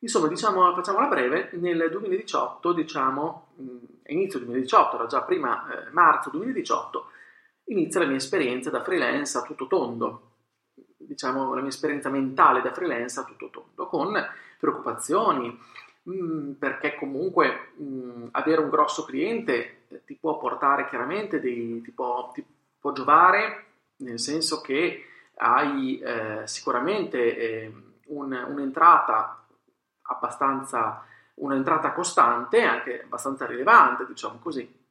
Insomma, 0.00 0.28
diciamo, 0.28 0.72
facciamola 0.74 1.06
breve, 1.06 1.50
nel 1.54 1.88
2018, 1.90 2.72
diciamo, 2.72 3.48
inizio 4.06 4.38
2018, 4.38 4.96
era 4.96 5.06
già 5.06 5.22
prima 5.22 5.66
eh, 5.66 5.90
marzo 5.90 6.30
2018, 6.30 7.06
inizia 7.64 8.00
la 8.00 8.06
mia 8.06 8.16
esperienza 8.16 8.70
da 8.70 8.82
freelance 8.82 9.36
a 9.36 9.42
tutto 9.42 9.66
tondo, 9.66 10.36
diciamo 10.96 11.52
la 11.54 11.60
mia 11.60 11.70
esperienza 11.70 12.10
mentale 12.10 12.62
da 12.62 12.72
freelance 12.72 13.18
a 13.18 13.24
tutto 13.24 13.50
tondo, 13.50 13.86
con 13.86 14.14
preoccupazioni, 14.58 15.58
mh, 16.08 16.52
perché 16.58 16.94
comunque 16.96 17.72
mh, 17.76 18.28
avere 18.32 18.60
un 18.60 18.70
grosso 18.70 19.04
cliente 19.04 19.84
eh, 19.88 20.04
ti 20.04 20.14
può 20.14 20.38
portare 20.38 20.88
chiaramente 20.88 21.40
dei, 21.40 21.80
ti 21.82 21.90
può, 21.90 22.30
ti 22.32 22.44
può 22.78 22.92
giovare, 22.92 23.64
nel 23.96 24.18
senso 24.18 24.60
che 24.60 25.04
hai 25.36 25.98
eh, 26.00 26.46
sicuramente... 26.46 27.36
Eh, 27.36 27.72
un, 28.08 28.32
un'entrata 28.32 29.44
abbastanza, 30.02 31.04
un'entrata 31.34 31.92
costante, 31.92 32.62
anche 32.62 33.02
abbastanza 33.02 33.46
rilevante, 33.46 34.06
diciamo 34.06 34.38
così, 34.38 34.86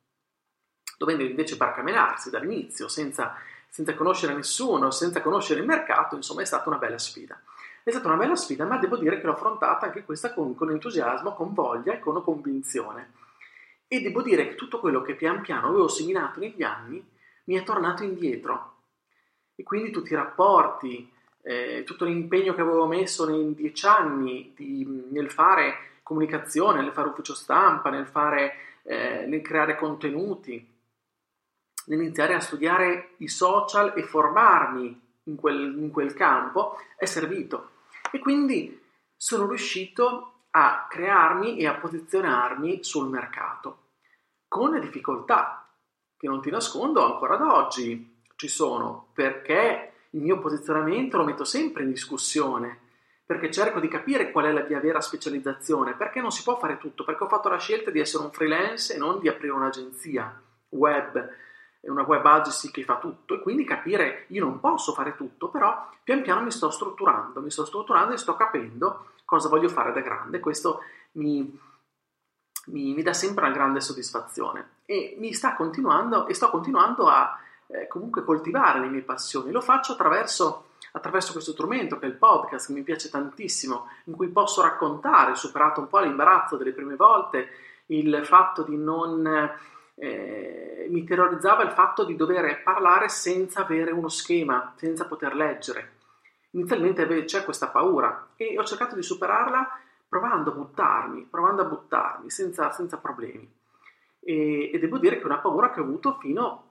dovendo 0.97 1.23
invece 1.23 1.57
barcamenarsi 1.57 2.29
dall'inizio 2.29 2.87
senza, 2.87 3.35
senza 3.69 3.95
conoscere 3.95 4.33
nessuno, 4.33 4.91
senza 4.91 5.21
conoscere 5.21 5.59
il 5.59 5.65
mercato, 5.65 6.15
insomma 6.15 6.41
è 6.41 6.45
stata 6.45 6.69
una 6.69 6.77
bella 6.77 6.97
sfida. 6.97 7.39
È 7.87 7.91
stata 7.91 8.09
una 8.09 8.17
bella 8.17 8.35
sfida, 8.35 8.65
ma 8.65 8.75
devo 8.79 8.97
dire 8.97 9.17
che 9.17 9.25
l'ho 9.25 9.31
affrontata 9.31 9.85
anche 9.85 10.03
questa 10.03 10.33
con, 10.33 10.55
con 10.55 10.69
entusiasmo, 10.71 11.33
con 11.33 11.53
voglia 11.53 11.93
e 11.93 11.99
con 11.99 12.21
convinzione. 12.21 13.13
E 13.87 14.01
devo 14.01 14.21
dire 14.21 14.45
che 14.45 14.55
tutto 14.55 14.81
quello 14.81 15.01
che 15.01 15.15
pian 15.15 15.39
piano 15.39 15.69
avevo 15.69 15.87
seminato 15.87 16.41
negli 16.41 16.63
anni 16.63 17.01
mi 17.45 17.55
è 17.55 17.63
tornato 17.63 18.03
indietro. 18.03 18.73
E 19.55 19.63
quindi 19.63 19.91
tutti 19.91 20.11
i 20.11 20.17
rapporti, 20.17 21.09
eh, 21.43 21.83
tutto 21.85 22.03
l'impegno 22.03 22.53
che 22.53 22.59
avevo 22.59 22.87
messo 22.87 23.25
nei 23.25 23.55
dieci 23.55 23.85
anni 23.85 24.51
di, 24.53 24.85
nel 25.09 25.31
fare 25.31 25.99
comunicazione, 26.03 26.81
nel 26.81 26.91
fare 26.91 27.07
ufficio 27.07 27.35
stampa, 27.35 27.89
nel 27.89 28.07
fare 28.07 28.81
eh, 28.83 29.23
nel 29.27 29.41
creare 29.41 29.77
contenuti, 29.77 30.75
nell'iniziare 31.85 32.33
a 32.33 32.41
studiare 32.41 33.11
i 33.19 33.29
social 33.29 33.93
e 33.95 34.03
formarmi 34.03 35.01
in 35.23 35.35
quel, 35.37 35.77
in 35.77 35.89
quel 35.89 36.13
campo, 36.13 36.75
è 36.97 37.05
servito. 37.05 37.75
E 38.11 38.19
quindi 38.19 38.81
sono 39.15 39.47
riuscito 39.47 40.45
a 40.51 40.87
crearmi 40.89 41.57
e 41.57 41.67
a 41.67 41.75
posizionarmi 41.75 42.83
sul 42.83 43.09
mercato, 43.09 43.89
con 44.47 44.79
difficoltà 44.79 45.67
che 46.17 46.27
non 46.27 46.41
ti 46.41 46.49
nascondo 46.49 47.05
ancora 47.05 47.35
ad 47.35 47.41
oggi 47.41 48.23
ci 48.35 48.47
sono, 48.47 49.09
perché 49.13 49.93
il 50.11 50.21
mio 50.21 50.39
posizionamento 50.39 51.17
lo 51.17 51.25
metto 51.25 51.43
sempre 51.43 51.83
in 51.83 51.89
discussione, 51.89 52.79
perché 53.25 53.51
cerco 53.51 53.79
di 53.79 53.87
capire 53.87 54.31
qual 54.31 54.45
è 54.45 54.51
la 54.51 54.65
mia 54.67 54.79
vera 54.79 55.01
specializzazione, 55.01 55.95
perché 55.95 56.21
non 56.21 56.31
si 56.31 56.43
può 56.43 56.57
fare 56.57 56.77
tutto, 56.77 57.03
perché 57.03 57.23
ho 57.23 57.27
fatto 57.27 57.49
la 57.49 57.59
scelta 57.59 57.91
di 57.91 57.99
essere 57.99 58.23
un 58.23 58.31
freelance 58.31 58.95
e 58.95 58.97
non 58.97 59.19
di 59.19 59.27
aprire 59.27 59.53
un'agenzia 59.53 60.41
web, 60.69 61.29
una 61.89 62.03
web 62.03 62.25
agency 62.25 62.71
che 62.71 62.83
fa 62.83 62.97
tutto 62.97 63.35
e 63.35 63.41
quindi 63.41 63.63
capire 63.63 64.25
io 64.27 64.43
non 64.43 64.59
posso 64.59 64.93
fare 64.93 65.15
tutto, 65.15 65.49
però 65.49 65.89
pian 66.03 66.21
piano 66.21 66.41
mi 66.41 66.51
sto 66.51 66.69
strutturando, 66.69 67.41
mi 67.41 67.51
sto 67.51 67.65
strutturando 67.65 68.13
e 68.13 68.17
sto 68.17 68.35
capendo 68.35 69.07
cosa 69.25 69.49
voglio 69.49 69.69
fare 69.69 69.91
da 69.93 70.01
grande. 70.01 70.39
Questo 70.39 70.81
mi, 71.13 71.59
mi, 72.67 72.93
mi 72.93 73.01
dà 73.01 73.13
sempre 73.13 73.45
una 73.45 73.53
grande 73.53 73.81
soddisfazione 73.81 74.75
e 74.85 75.15
mi 75.19 75.33
sta 75.33 75.55
continuando 75.55 76.27
e 76.27 76.33
sto 76.33 76.49
continuando 76.49 77.07
a 77.07 77.37
eh, 77.67 77.87
comunque 77.87 78.23
coltivare 78.23 78.79
le 78.79 78.87
mie 78.87 79.01
passioni. 79.01 79.51
Lo 79.51 79.61
faccio 79.61 79.93
attraverso, 79.93 80.69
attraverso 80.93 81.33
questo 81.33 81.51
strumento 81.51 81.99
che 81.99 82.05
è 82.05 82.09
il 82.09 82.15
podcast, 82.15 82.67
che 82.67 82.73
mi 82.73 82.83
piace 82.83 83.09
tantissimo, 83.09 83.87
in 84.05 84.15
cui 84.15 84.29
posso 84.29 84.61
raccontare, 84.61 85.35
superato 85.35 85.81
un 85.81 85.87
po' 85.87 85.99
l'imbarazzo 85.99 86.55
delle 86.55 86.71
prime 86.71 86.95
volte, 86.95 87.49
il 87.87 88.21
fatto 88.23 88.63
di 88.63 88.77
non... 88.77 89.51
Eh, 89.99 90.87
mi 90.89 91.03
terrorizzava 91.03 91.63
il 91.63 91.71
fatto 91.71 92.05
di 92.05 92.15
dover 92.15 92.61
parlare 92.61 93.09
senza 93.09 93.61
avere 93.61 93.91
uno 93.91 94.09
schema, 94.09 94.73
senza 94.77 95.05
poter 95.07 95.35
leggere. 95.35 95.95
Inizialmente 96.51 97.25
c'è 97.25 97.43
questa 97.43 97.69
paura 97.69 98.29
e 98.35 98.57
ho 98.57 98.63
cercato 98.63 98.95
di 98.95 99.01
superarla 99.01 99.79
provando 100.07 100.51
a 100.51 100.53
buttarmi, 100.53 101.23
provando 101.29 101.63
a 101.63 101.65
buttarmi 101.65 102.29
senza, 102.29 102.71
senza 102.71 102.97
problemi. 102.97 103.51
E, 104.19 104.71
e, 104.71 104.79
devo 104.79 104.97
dire 104.97 105.15
che 105.17 105.23
è 105.23 105.25
una 105.25 105.39
paura 105.39 105.71
che 105.71 105.79
ho 105.79 105.83
avuto 105.83 106.17
fino 106.19 106.63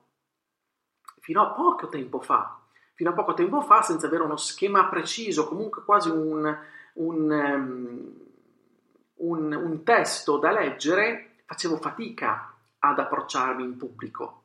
fino 1.20 1.42
a 1.42 1.50
poco 1.50 1.88
tempo 1.88 2.20
fa. 2.20 2.60
Fino 2.94 3.10
a 3.10 3.12
poco 3.12 3.34
tempo 3.34 3.60
fa, 3.60 3.82
senza 3.82 4.06
avere 4.06 4.22
uno 4.22 4.36
schema 4.36 4.86
preciso, 4.86 5.46
comunque 5.46 5.84
quasi 5.84 6.08
un, 6.08 6.58
un, 6.94 7.30
um, 7.30 8.14
un, 9.16 9.52
un 9.52 9.82
testo 9.82 10.38
da 10.38 10.50
leggere, 10.50 11.42
facevo 11.44 11.76
fatica 11.76 12.55
ad 12.88 12.98
approcciarmi 12.98 13.62
in 13.62 13.76
pubblico. 13.76 14.42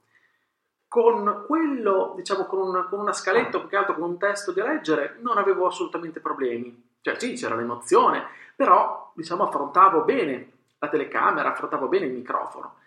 Con 0.88 1.46
quello, 1.48 2.14
diciamo, 2.16 2.46
con, 2.46 2.60
un, 2.60 2.88
con 2.90 3.00
una 3.00 3.14
scaletta, 3.14 3.60
più 3.60 3.70
che 3.70 3.78
altro 3.78 3.96
con 3.96 4.10
un 4.10 4.18
testo 4.18 4.52
da 4.52 4.66
leggere, 4.66 5.18
non 5.22 5.38
avevo 5.38 5.68
assolutamente 5.68 6.20
problemi. 6.20 6.90
Cioè, 7.02 7.20
sì, 7.20 7.34
c'era 7.34 7.56
l'emozione, 7.56 8.26
però, 8.56 9.12
diciamo, 9.16 9.48
affrontavo 9.48 10.04
bene 10.04 10.52
la 10.80 10.90
telecamera, 10.90 11.52
affrontavo 11.52 11.88
bene 11.88 12.06
il 12.08 12.14
microfono 12.14 12.80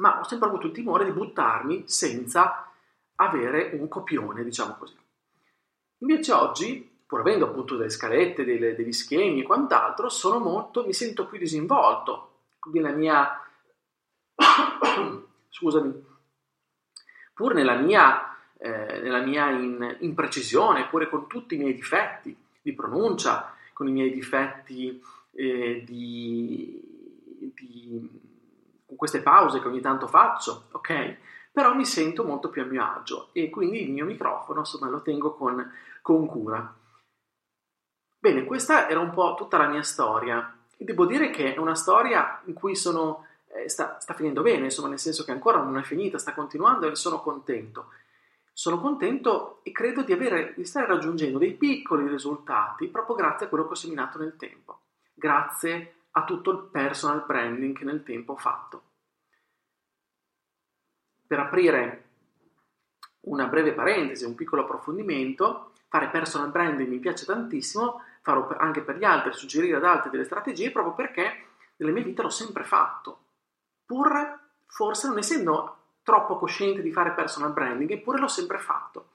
ma 0.00 0.18
ho 0.18 0.24
sempre 0.24 0.48
avuto 0.48 0.66
il 0.66 0.72
timore 0.72 1.04
di 1.04 1.12
buttarmi 1.12 1.84
senza 1.86 2.70
avere 3.16 3.70
un 3.74 3.86
copione, 3.88 4.42
diciamo 4.42 4.76
così. 4.78 4.96
Invece 5.98 6.32
oggi, 6.32 6.98
pur 7.06 7.20
avendo 7.20 7.46
appunto 7.46 7.76
delle 7.76 7.90
scalette, 7.90 8.44
delle, 8.44 8.74
degli 8.74 8.92
schemi 8.92 9.40
e 9.40 9.44
quant'altro, 9.44 10.08
sono 10.08 10.38
molto, 10.38 10.84
mi 10.84 10.94
sento 10.94 11.26
più 11.26 11.38
disinvolto 11.38 12.28
nella 12.72 12.90
mia, 12.90 13.40
scusami, 15.48 16.04
pur 17.34 17.54
nella 17.54 17.76
mia, 17.76 18.36
eh, 18.58 19.00
nella 19.00 19.20
mia 19.20 19.50
in, 19.50 19.96
imprecisione, 20.00 20.88
pure 20.88 21.08
con 21.08 21.26
tutti 21.26 21.54
i 21.54 21.58
miei 21.58 21.74
difetti 21.74 22.36
di 22.62 22.72
pronuncia, 22.72 23.54
con 23.72 23.88
i 23.88 23.92
miei 23.92 24.12
difetti 24.12 25.02
eh, 25.32 25.82
di, 25.86 27.52
di 27.54 28.28
con 28.90 28.98
queste 28.98 29.20
pause 29.20 29.60
che 29.60 29.68
ogni 29.68 29.80
tanto 29.80 30.08
faccio, 30.08 30.64
ok? 30.72 31.16
Però 31.52 31.74
mi 31.74 31.84
sento 31.84 32.24
molto 32.24 32.48
più 32.48 32.62
a 32.62 32.64
mio 32.64 32.84
agio 32.84 33.28
e 33.32 33.48
quindi 33.48 33.84
il 33.84 33.92
mio 33.92 34.04
microfono, 34.04 34.60
insomma, 34.60 34.88
lo 34.88 35.00
tengo 35.00 35.34
con, 35.34 35.72
con 36.02 36.26
cura. 36.26 36.74
Bene, 38.18 38.44
questa 38.44 38.88
era 38.88 38.98
un 38.98 39.10
po' 39.10 39.36
tutta 39.36 39.58
la 39.58 39.68
mia 39.68 39.82
storia. 39.82 40.56
E 40.76 40.82
devo 40.84 41.06
dire 41.06 41.30
che 41.30 41.54
è 41.54 41.58
una 41.58 41.76
storia 41.76 42.40
in 42.46 42.54
cui 42.54 42.74
sono, 42.74 43.26
sta, 43.68 43.98
sta, 44.00 44.14
finendo 44.14 44.42
bene, 44.42 44.64
insomma, 44.64 44.88
nel 44.88 44.98
senso 44.98 45.24
che 45.24 45.32
ancora 45.32 45.62
non 45.62 45.76
è 45.78 45.82
finita, 45.82 46.18
sta 46.18 46.34
continuando 46.34 46.90
e 46.90 46.94
sono 46.94 47.20
contento. 47.20 47.88
Sono 48.52 48.80
contento 48.80 49.60
e 49.62 49.72
credo 49.72 50.02
di, 50.02 50.12
avere, 50.12 50.52
di 50.56 50.64
stare 50.64 50.86
raggiungendo 50.86 51.38
dei 51.38 51.54
piccoli 51.54 52.06
risultati 52.08 52.88
proprio 52.88 53.16
grazie 53.16 53.46
a 53.46 53.48
quello 53.48 53.64
che 53.64 53.72
ho 53.72 53.76
seminato 53.76 54.18
nel 54.18 54.36
tempo. 54.36 54.80
Grazie 55.14 55.94
a 56.12 56.24
tutto 56.24 56.50
il 56.50 56.68
personal 56.70 57.24
branding 57.26 57.76
che 57.76 57.84
nel 57.84 58.02
tempo 58.02 58.32
ho 58.32 58.36
fatto. 58.36 58.82
Per 61.26 61.38
aprire 61.38 62.04
una 63.20 63.46
breve 63.46 63.72
parentesi, 63.72 64.24
un 64.24 64.34
piccolo 64.34 64.62
approfondimento, 64.62 65.72
fare 65.88 66.08
personal 66.08 66.50
branding 66.50 66.88
mi 66.88 66.98
piace 66.98 67.24
tantissimo, 67.24 68.02
farò 68.22 68.48
anche 68.58 68.82
per 68.82 68.96
gli 68.96 69.04
altri, 69.04 69.32
suggerire 69.32 69.76
ad 69.76 69.84
altri 69.84 70.10
delle 70.10 70.24
strategie 70.24 70.70
proprio 70.70 70.94
perché 70.94 71.46
nelle 71.76 71.92
mie 71.92 72.02
vite 72.02 72.22
l'ho 72.22 72.30
sempre 72.30 72.64
fatto, 72.64 73.18
pur 73.90 74.38
forse 74.66 75.08
non 75.08 75.18
essendo 75.18 75.78
troppo 76.04 76.38
cosciente 76.38 76.80
di 76.80 76.92
fare 76.92 77.10
personal 77.10 77.52
branding, 77.52 77.90
eppure 77.90 78.20
l'ho 78.20 78.28
sempre 78.28 78.58
fatto. 78.58 79.08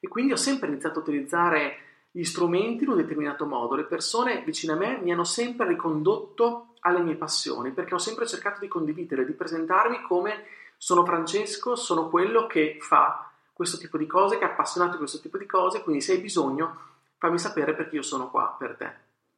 E 0.00 0.08
quindi 0.08 0.32
ho 0.32 0.36
sempre 0.36 0.66
iniziato 0.66 0.98
a 0.98 1.02
utilizzare 1.02 1.76
gli 2.10 2.24
strumenti 2.24 2.82
in 2.82 2.90
un 2.90 2.96
determinato 2.96 3.46
modo. 3.46 3.76
Le 3.76 3.84
persone 3.84 4.42
vicine 4.42 4.72
a 4.72 4.76
me 4.76 4.98
mi 5.00 5.12
hanno 5.12 5.22
sempre 5.22 5.68
ricondotto 5.68 6.74
alle 6.80 6.98
mie 6.98 7.14
passioni 7.14 7.70
perché 7.70 7.94
ho 7.94 7.98
sempre 7.98 8.26
cercato 8.26 8.58
di 8.58 8.66
condividere, 8.66 9.24
di 9.24 9.34
presentarmi 9.34 10.02
come 10.02 10.46
sono 10.76 11.04
Francesco, 11.04 11.76
sono 11.76 12.08
quello 12.08 12.48
che 12.48 12.78
fa 12.80 13.30
questo 13.52 13.78
tipo 13.78 13.98
di 13.98 14.08
cose, 14.08 14.36
che 14.36 14.44
è 14.44 14.50
appassionato 14.50 14.94
di 14.94 14.98
questo 14.98 15.20
tipo 15.20 15.38
di 15.38 15.46
cose, 15.46 15.84
quindi 15.84 16.02
se 16.02 16.14
hai 16.14 16.18
bisogno 16.18 16.90
fammi 17.18 17.38
sapere 17.38 17.72
perché 17.74 17.94
io 17.94 18.02
sono 18.02 18.30
qua 18.30 18.56
per 18.58 18.74
te. 18.76 18.92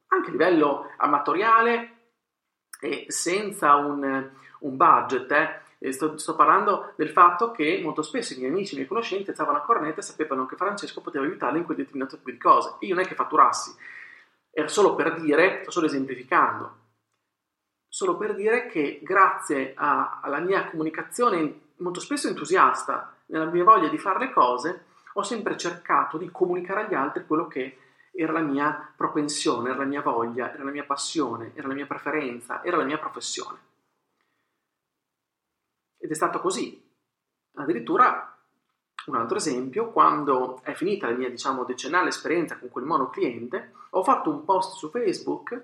Anche 0.07 0.29
a 0.29 0.33
livello 0.33 0.91
amatoriale 0.97 1.91
e 2.81 3.05
senza 3.09 3.75
un, 3.77 4.31
un 4.61 4.77
budget, 4.77 5.31
eh, 5.79 5.93
Sto, 5.93 6.17
sto, 6.17 6.35
parlando 6.35 6.95
del 6.97 7.11
fatto 7.11 7.51
che 7.51 7.79
molto 7.83 8.01
spesso 8.01 8.33
i 8.33 8.39
miei 8.39 8.51
amici, 8.51 8.73
i 8.73 8.77
miei 8.77 8.89
conoscenti 8.89 9.29
alzavano 9.29 9.59
la 9.59 9.65
cornetta 9.65 10.01
e 10.01 10.03
sapevano 10.03 10.47
che 10.47 10.57
Francesco 10.57 11.03
poteva 11.03 11.27
aiutarli 11.27 11.59
in 11.59 11.65
quel 11.67 11.77
determinato 11.77 12.17
tipo 12.17 12.31
di 12.31 12.39
cose. 12.39 12.77
Io 12.81 12.95
non 12.95 13.05
è 13.05 13.07
che 13.07 13.15
fatturassi, 13.15 13.75
era 14.51 14.69
solo 14.69 14.95
per 14.95 15.21
dire, 15.21 15.59
sto 15.61 15.71
solo 15.73 15.87
esemplificando, 15.87 16.77
solo 17.87 18.17
per 18.17 18.35
dire 18.35 18.67
che 18.67 19.01
grazie 19.03 19.75
a, 19.77 20.21
alla 20.23 20.39
mia 20.39 20.71
comunicazione 20.71 21.73
molto 21.77 22.01
spesso 22.01 22.29
entusiasta, 22.29 23.15
nella 23.27 23.47
mia 23.47 23.65
voglia 23.65 23.89
di 23.89 23.99
fare 23.99 24.21
le 24.21 24.33
cose, 24.33 24.85
ho 25.15 25.23
sempre 25.23 25.57
cercato 25.57 26.17
di 26.17 26.31
comunicare 26.31 26.85
agli 26.85 26.95
altri 26.95 27.27
quello 27.27 27.47
che 27.47 27.79
era 28.13 28.33
la 28.33 28.41
mia 28.41 28.93
propensione, 28.97 29.71
era 29.71 29.79
la 29.79 29.85
mia 29.85 30.03
voglia, 30.03 30.53
era 30.53 30.65
la 30.65 30.71
mia 30.71 30.85
passione, 30.85 31.53
era 31.55 31.69
la 31.69 31.75
mia 31.75 31.87
preferenza, 31.87 32.63
era 32.63 32.77
la 32.77 32.85
mia 32.85 32.99
professione. 32.99 33.59
Ed 36.05 36.11
è 36.11 36.15
stato 36.15 36.39
così. 36.39 36.87
Addirittura, 37.55 38.37
un 39.07 39.17
altro 39.17 39.39
esempio, 39.39 39.91
quando 39.91 40.61
è 40.63 40.75
finita 40.75 41.09
la 41.09 41.15
mia, 41.15 41.31
diciamo, 41.31 41.65
decennale 41.65 42.11
esperienza 42.11 42.59
con 42.59 42.69
quel 42.69 42.85
monocliente, 42.85 43.73
ho 43.89 44.05
fatto 44.05 44.29
un 44.29 44.45
post 44.45 44.77
su 44.77 44.91
Facebook 44.91 45.63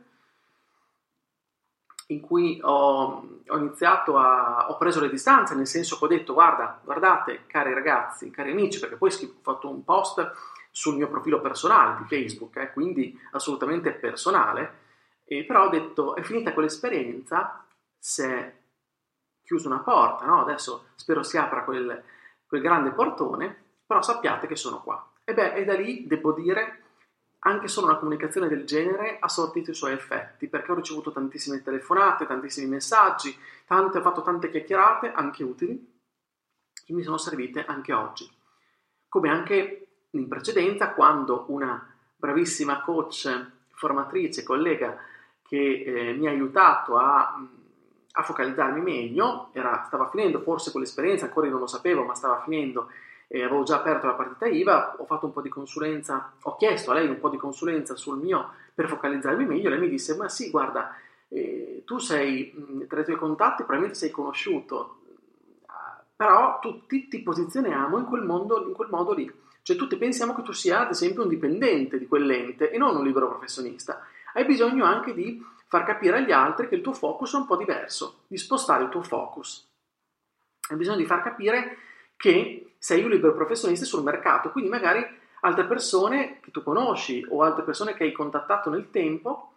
in 2.06 2.20
cui 2.20 2.58
ho, 2.62 3.28
ho, 3.46 3.56
iniziato 3.58 4.16
a, 4.16 4.70
ho 4.70 4.78
preso 4.78 4.98
le 4.98 5.10
distanze, 5.10 5.54
nel 5.54 5.66
senso 5.66 5.98
che 5.98 6.04
ho 6.06 6.08
detto, 6.08 6.32
guarda, 6.32 6.80
guardate, 6.82 7.44
cari 7.46 7.74
ragazzi, 7.74 8.30
cari 8.30 8.52
amici, 8.52 8.80
perché 8.80 8.96
poi 8.96 9.12
ho 9.12 9.40
fatto 9.42 9.68
un 9.68 9.84
post 9.84 10.32
sul 10.70 10.96
mio 10.96 11.10
profilo 11.10 11.42
personale 11.42 11.98
di 11.98 12.08
Facebook, 12.08 12.56
eh, 12.56 12.72
quindi 12.72 13.14
assolutamente 13.32 13.92
personale, 13.92 14.78
e 15.24 15.44
però 15.44 15.66
ho 15.66 15.68
detto, 15.68 16.14
è 16.14 16.22
finita 16.22 16.54
quell'esperienza, 16.54 17.62
se 17.98 18.59
chiuso 19.50 19.66
una 19.66 19.80
porta, 19.80 20.26
no? 20.26 20.42
adesso 20.42 20.90
spero 20.94 21.24
si 21.24 21.36
apra 21.36 21.64
quel, 21.64 22.04
quel 22.46 22.60
grande 22.60 22.92
portone, 22.92 23.52
però 23.84 24.00
sappiate 24.00 24.46
che 24.46 24.54
sono 24.54 24.80
qua. 24.80 25.04
E 25.24 25.34
beh, 25.34 25.54
e 25.54 25.64
da 25.64 25.74
lì 25.74 26.06
devo 26.06 26.32
dire 26.32 26.82
anche 27.40 27.66
solo 27.66 27.88
una 27.88 27.96
comunicazione 27.96 28.46
del 28.46 28.64
genere 28.64 29.16
ha 29.18 29.26
sortito 29.26 29.72
i 29.72 29.74
suoi 29.74 29.92
effetti, 29.92 30.46
perché 30.46 30.70
ho 30.70 30.76
ricevuto 30.76 31.10
tantissime 31.10 31.64
telefonate, 31.64 32.26
tantissimi 32.26 32.68
messaggi, 32.68 33.36
tante, 33.66 33.98
ho 33.98 34.02
fatto 34.02 34.22
tante 34.22 34.50
chiacchierate, 34.50 35.10
anche 35.10 35.42
utili, 35.42 36.00
che 36.84 36.92
mi 36.92 37.02
sono 37.02 37.18
servite 37.18 37.64
anche 37.64 37.92
oggi. 37.92 38.30
Come 39.08 39.30
anche 39.30 39.88
in 40.10 40.28
precedenza, 40.28 40.92
quando 40.92 41.46
una 41.48 41.92
bravissima 42.14 42.82
coach, 42.82 43.50
formatrice, 43.72 44.44
collega 44.44 44.96
che 45.42 45.82
eh, 45.84 46.12
mi 46.12 46.28
ha 46.28 46.30
aiutato 46.30 46.96
a 46.98 47.36
a 48.12 48.22
focalizzarmi 48.22 48.80
meglio, 48.80 49.50
era, 49.52 49.84
stava 49.86 50.08
finendo 50.08 50.40
forse 50.40 50.70
quell'esperienza, 50.70 51.26
ancora 51.26 51.46
io 51.46 51.52
non 51.52 51.60
lo 51.60 51.66
sapevo, 51.66 52.04
ma 52.04 52.14
stava 52.14 52.40
finendo 52.42 52.88
e 53.32 53.44
avevo 53.44 53.62
già 53.62 53.76
aperto 53.76 54.06
la 54.06 54.14
partita 54.14 54.46
IVA, 54.46 54.96
ho 54.98 55.04
fatto 55.04 55.26
un 55.26 55.32
po' 55.32 55.40
di 55.40 55.48
consulenza, 55.48 56.32
ho 56.42 56.56
chiesto 56.56 56.90
a 56.90 56.94
lei 56.94 57.06
un 57.06 57.20
po' 57.20 57.28
di 57.28 57.36
consulenza 57.36 57.94
sul 57.94 58.18
mio 58.18 58.54
per 58.74 58.88
focalizzarmi 58.88 59.46
meglio, 59.46 59.70
lei 59.70 59.78
mi 59.78 59.88
disse 59.88 60.16
ma 60.16 60.28
sì 60.28 60.50
guarda, 60.50 60.96
eh, 61.28 61.84
tu 61.86 61.98
sei 61.98 62.52
tra 62.88 63.00
i 63.00 63.04
tuoi 63.04 63.16
contatti, 63.16 63.62
probabilmente 63.62 63.96
sei 63.96 64.10
conosciuto, 64.10 64.98
però 66.16 66.58
tutti 66.58 67.06
ti 67.06 67.22
posizioniamo 67.22 67.98
in 67.98 68.04
quel, 68.04 68.24
mondo, 68.24 68.66
in 68.66 68.72
quel 68.72 68.88
modo 68.90 69.12
lì, 69.12 69.32
cioè 69.62 69.76
tutti 69.76 69.96
pensiamo 69.96 70.34
che 70.34 70.42
tu 70.42 70.52
sia 70.52 70.80
ad 70.80 70.90
esempio 70.90 71.22
un 71.22 71.28
dipendente 71.28 71.98
di 71.98 72.08
quell'ente 72.08 72.72
e 72.72 72.78
non 72.78 72.96
un 72.96 73.04
libero 73.04 73.28
professionista, 73.28 74.04
hai 74.34 74.44
bisogno 74.44 74.84
anche 74.84 75.14
di 75.14 75.40
far 75.70 75.84
capire 75.84 76.16
agli 76.16 76.32
altri 76.32 76.66
che 76.66 76.74
il 76.74 76.80
tuo 76.80 76.92
focus 76.92 77.32
è 77.34 77.36
un 77.36 77.46
po' 77.46 77.56
diverso, 77.56 78.22
di 78.26 78.36
spostare 78.36 78.82
il 78.82 78.88
tuo 78.88 79.04
focus. 79.04 79.70
Hai 80.68 80.76
bisogno 80.76 80.96
di 80.96 81.06
far 81.06 81.22
capire 81.22 81.76
che 82.16 82.72
sei 82.76 83.04
un 83.04 83.10
libero 83.10 83.34
professionista 83.34 83.84
sul 83.84 84.02
mercato, 84.02 84.50
quindi 84.50 84.68
magari 84.68 85.06
altre 85.42 85.66
persone 85.66 86.40
che 86.40 86.50
tu 86.50 86.64
conosci 86.64 87.24
o 87.28 87.44
altre 87.44 87.62
persone 87.62 87.94
che 87.94 88.02
hai 88.02 88.10
contattato 88.10 88.68
nel 88.68 88.90
tempo 88.90 89.52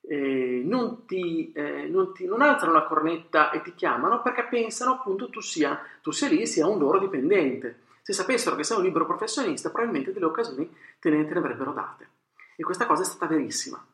eh, 0.00 0.62
non, 0.64 1.04
ti, 1.04 1.52
eh, 1.52 1.86
non, 1.86 2.14
ti, 2.14 2.24
non, 2.24 2.40
alzano 2.40 2.72
la 2.72 2.84
cornetta 2.84 3.50
e 3.50 3.60
ti 3.60 3.74
chiamano 3.74 4.22
perché 4.22 4.44
pensano 4.44 4.92
appunto 4.92 5.28
tu 5.28 5.42
sia, 5.42 5.78
tu 6.00 6.12
sia 6.12 6.28
lì, 6.28 6.46
sia 6.46 6.66
un 6.66 6.78
loro 6.78 6.98
dipendente. 6.98 7.82
Se 8.00 8.14
sapessero 8.14 8.56
che 8.56 8.64
sei 8.64 8.78
un 8.78 8.84
libero 8.84 9.04
professionista, 9.04 9.68
probabilmente 9.68 10.14
delle 10.14 10.24
occasioni 10.24 10.74
te 10.98 11.10
ne, 11.10 11.26
te 11.26 11.34
ne 11.34 11.38
avrebbero 11.40 11.72
date. 11.72 12.08
E 12.56 12.62
questa 12.62 12.86
cosa 12.86 13.02
è 13.02 13.04
stata 13.04 13.26
verissima. 13.26 13.84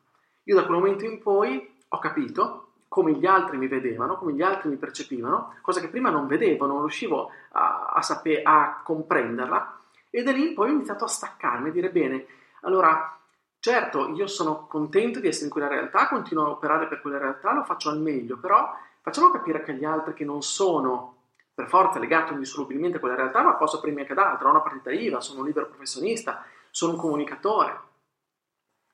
Io 0.47 0.55
da 0.55 0.65
quel 0.65 0.77
momento 0.77 1.05
in 1.05 1.21
poi 1.21 1.75
ho 1.87 1.99
capito 1.99 2.61
come 2.87 3.13
gli 3.13 3.25
altri 3.25 3.57
mi 3.57 3.67
vedevano, 3.67 4.15
come 4.15 4.33
gli 4.33 4.41
altri 4.41 4.69
mi 4.69 4.77
percepivano, 4.77 5.55
cosa 5.61 5.81
che 5.81 5.89
prima 5.89 6.09
non 6.09 6.27
vedevo, 6.27 6.65
non 6.65 6.79
riuscivo 6.79 7.29
a, 7.51 7.91
a, 7.93 8.01
saper, 8.01 8.41
a 8.43 8.81
comprenderla, 8.83 9.79
e 10.09 10.23
da 10.23 10.31
lì 10.31 10.53
poi 10.53 10.69
ho 10.69 10.73
iniziato 10.73 11.03
a 11.03 11.09
staccarmi, 11.09 11.69
a 11.69 11.71
dire 11.71 11.89
bene, 11.89 12.25
allora 12.61 13.19
certo 13.59 14.09
io 14.09 14.27
sono 14.27 14.67
contento 14.67 15.19
di 15.19 15.27
essere 15.27 15.45
in 15.45 15.51
quella 15.51 15.67
realtà, 15.67 16.07
continuo 16.07 16.45
a 16.45 16.49
operare 16.51 16.87
per 16.87 17.01
quella 17.01 17.17
realtà, 17.17 17.51
lo 17.53 17.63
faccio 17.63 17.89
al 17.89 17.99
meglio, 17.99 18.37
però 18.37 18.73
facciamo 19.01 19.31
capire 19.31 19.61
che 19.63 19.73
gli 19.73 19.83
altri 19.83 20.13
che 20.13 20.23
non 20.23 20.41
sono 20.41 21.15
per 21.53 21.67
forza 21.67 21.99
legati 21.99 22.33
indissolubilmente 22.33 22.97
a 22.97 22.99
quella 22.99 23.15
realtà, 23.15 23.41
ma 23.41 23.55
posso 23.55 23.77
aprirmi 23.77 24.01
anche 24.01 24.13
ad 24.13 24.19
altro, 24.19 24.47
ho 24.47 24.51
una 24.51 24.61
partita 24.61 24.91
IVA, 24.91 25.19
sono 25.19 25.39
un 25.39 25.47
libero 25.47 25.67
professionista, 25.67 26.45
sono 26.69 26.93
un 26.93 26.99
comunicatore, 26.99 27.77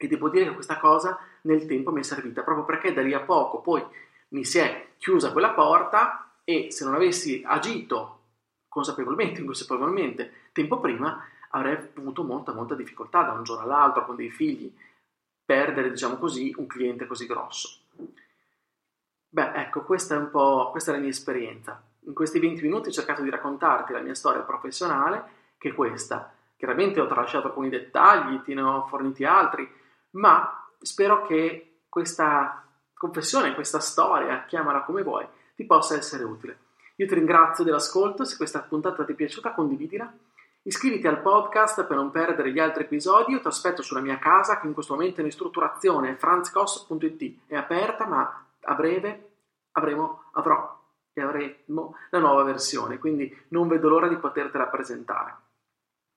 e 0.06 0.08
devo 0.08 0.30
dire 0.30 0.46
che 0.46 0.54
questa 0.54 0.78
cosa 0.78 1.20
nel 1.42 1.66
tempo 1.66 1.92
mi 1.92 2.00
è 2.00 2.04
servita 2.04 2.42
proprio 2.44 2.66
perché 2.66 2.94
da 2.94 3.02
lì 3.02 3.14
a 3.14 3.22
poco 3.22 3.60
poi 3.60 3.84
mi 4.30 4.44
si 4.44 4.60
è 4.60 4.88
chiusa 4.98 5.32
quella 5.32 5.52
porta 5.52 6.32
e 6.44 6.72
se 6.72 6.86
non 6.86 6.96
avessi 6.96 7.44
agito 7.46 8.20
consapevolmente, 8.68 9.42
inconsapevolmente, 9.42 10.32
tempo 10.54 10.80
prima, 10.80 11.24
avrei 11.50 11.78
avuto 11.96 12.24
molta, 12.24 12.54
molta 12.54 12.74
difficoltà 12.74 13.24
da 13.24 13.34
un 13.34 13.44
giorno 13.44 13.64
all'altro 13.64 14.06
con 14.06 14.16
dei 14.16 14.30
figli 14.30 14.74
perdere, 15.44 15.90
diciamo 15.90 16.16
così, 16.16 16.54
un 16.58 16.68
cliente 16.68 17.06
così 17.06 17.26
grosso. 17.26 17.80
Beh, 19.28 19.52
ecco, 19.54 19.84
questa 19.84 20.16
è 20.16 20.18
un 20.18 20.30
po' 20.30 20.72
questa 20.72 20.92
è 20.92 20.96
la 20.96 21.02
mia 21.02 21.10
esperienza. 21.10 21.82
In 22.06 22.14
questi 22.14 22.40
20 22.40 22.62
minuti 22.62 22.90
ho 22.90 22.92
cercato 22.92 23.22
di 23.22 23.30
raccontarti 23.30 23.92
la 23.92 24.00
mia 24.00 24.16
storia 24.16 24.42
professionale, 24.42 25.24
che 25.58 25.70
è 25.70 25.74
questa. 25.74 26.34
Chiaramente 26.56 27.02
ho 27.02 27.08
tralasciato 27.08 27.48
alcuni 27.48 27.70
dettagli, 27.70 28.42
te 28.42 28.54
ne 28.54 28.62
ho 28.62 28.88
forniti 28.88 29.26
altri, 29.26 29.70
ma 30.12 30.67
spero 30.80 31.26
che 31.26 31.82
questa 31.88 32.65
confessione, 32.93 33.54
questa 33.54 33.80
storia, 33.80 34.45
chiamala 34.45 34.82
come 34.82 35.04
vuoi, 35.04 35.26
ti 35.56 35.65
possa 35.65 35.95
essere 35.95 36.24
utile. 36.24 36.58
Io 36.95 37.08
ti 37.08 37.15
ringrazio 37.15 37.63
dell'ascolto, 37.63 38.24
se 38.24 38.38
questa 38.38 38.62
puntata 38.62 39.04
ti 39.04 39.13
è 39.13 39.15
piaciuta 39.15 39.54
condividila, 39.54 40.12
iscriviti 40.63 41.08
al 41.08 41.21
podcast 41.21 41.86
per 41.86 41.95
non 41.97 42.12
perdere 42.12 42.52
gli 42.52 42.60
altri 42.60 42.84
episodi, 42.84 43.34
io 43.34 43.41
ti 43.41 43.47
aspetto 43.47 43.82
sulla 43.82 44.02
mia 44.02 44.19
casa 44.19 44.60
che 44.60 44.67
in 44.67 44.74
questo 44.74 44.93
momento 44.93 45.17
è 45.17 45.19
in 45.21 45.26
ristrutturazione, 45.26 46.15
franzcos.it, 46.15 47.47
è 47.47 47.56
aperta 47.56 48.06
ma 48.06 48.45
a 48.62 48.76
breve 48.76 49.30
avremo, 49.71 50.26
avrò 50.34 50.80
e 51.13 51.21
avremo 51.21 51.95
la 52.10 52.19
nuova 52.19 52.43
versione, 52.43 53.00
quindi 53.00 53.36
non 53.50 53.67
vedo 53.67 53.89
l'ora 53.89 54.08
di 54.08 54.17
potertela 54.17 54.67
presentare. 54.67 55.36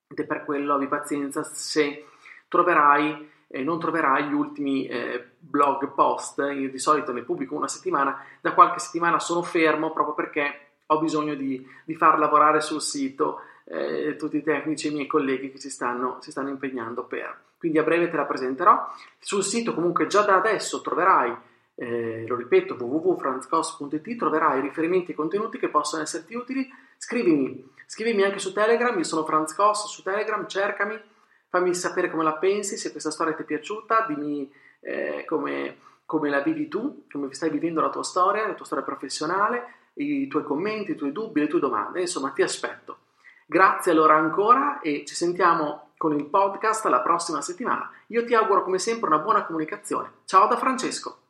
Ed 0.06 0.18
è 0.18 0.24
per 0.24 0.44
quello 0.44 0.74
abbi 0.74 0.86
pazienza 0.86 1.42
se 1.42 2.06
troverai 2.46 3.32
eh, 3.48 3.62
non 3.62 3.78
troverai 3.78 4.28
gli 4.28 4.32
ultimi 4.32 4.86
eh, 4.86 5.24
blog 5.38 5.92
post, 5.94 6.38
io 6.38 6.70
di 6.70 6.78
solito 6.78 7.12
ne 7.12 7.22
pubblico 7.22 7.54
una 7.54 7.68
settimana, 7.68 8.24
da 8.40 8.52
qualche 8.52 8.78
settimana 8.78 9.18
sono 9.18 9.42
fermo 9.42 9.92
proprio 9.92 10.14
perché 10.14 10.60
ho 10.86 11.00
bisogno 11.00 11.34
di, 11.34 11.66
di 11.84 11.94
far 11.94 12.18
lavorare 12.18 12.60
sul 12.60 12.82
sito 12.82 13.40
eh, 13.64 14.16
tutti 14.18 14.36
i 14.36 14.42
tecnici 14.42 14.88
e 14.88 14.90
i 14.90 14.94
miei 14.94 15.06
colleghi 15.06 15.50
che 15.50 15.58
si 15.58 15.70
stanno, 15.70 16.18
si 16.20 16.30
stanno 16.30 16.50
impegnando 16.50 17.04
per. 17.04 17.42
Quindi 17.58 17.78
a 17.78 17.82
breve 17.82 18.10
te 18.10 18.16
la 18.16 18.26
presenterò. 18.26 18.86
Sul 19.18 19.42
sito 19.42 19.72
comunque 19.72 20.06
già 20.06 20.22
da 20.22 20.36
adesso 20.36 20.82
troverai 20.82 21.34
eh, 21.76 22.24
lo 22.26 22.36
ripeto, 22.36 22.74
www.franzcos.it, 22.74 24.16
troverai 24.16 24.60
riferimenti 24.60 25.12
e 25.12 25.14
contenuti 25.14 25.58
che 25.58 25.68
possono 25.68 26.02
esserti 26.02 26.34
utili. 26.34 26.68
Scrivimi, 26.96 27.72
scrivimi 27.86 28.22
anche 28.22 28.38
su 28.38 28.52
Telegram, 28.52 28.96
io 28.96 29.04
sono 29.04 29.24
Franz 29.24 29.54
Cos 29.54 29.86
su 29.86 30.02
Telegram, 30.02 30.46
cercami, 30.46 31.00
fammi 31.54 31.72
sapere 31.72 32.10
come 32.10 32.24
la 32.24 32.32
pensi, 32.32 32.76
se 32.76 32.90
questa 32.90 33.12
storia 33.12 33.32
ti 33.32 33.42
è 33.42 33.44
piaciuta, 33.44 34.06
dimmi 34.08 34.52
eh, 34.80 35.24
come, 35.24 35.76
come, 36.04 36.28
la 36.28 36.40
vivi 36.40 36.66
tu, 36.66 37.04
come 37.08 37.32
stai 37.32 37.48
vivendo 37.48 37.80
la 37.80 37.90
tua 37.90 38.02
storia, 38.02 38.44
la 38.44 38.54
tua 38.54 38.64
storia 38.64 38.82
professionale, 38.82 39.74
i 39.94 40.26
tuoi 40.26 40.42
commenti, 40.42 40.90
i 40.90 40.96
tuoi 40.96 41.12
dubbi, 41.12 41.38
le 41.38 41.46
tue 41.46 41.60
domande, 41.60 42.00
insomma 42.00 42.30
ti 42.30 42.42
aspetto. 42.42 42.96
Grazie 43.46 43.92
allora 43.92 44.16
ancora 44.16 44.80
e 44.80 45.04
ci 45.06 45.14
sentiamo 45.14 45.90
con 45.96 46.12
il 46.18 46.24
podcast 46.24 46.86
la 46.86 47.02
prossima 47.02 47.40
settimana. 47.40 47.88
Io 48.08 48.24
ti 48.24 48.34
auguro 48.34 48.64
come 48.64 48.80
sempre 48.80 49.06
una 49.06 49.18
buona 49.18 49.44
comunicazione. 49.44 50.10
Ciao 50.24 50.48
da 50.48 50.56
Francesco! 50.56 51.23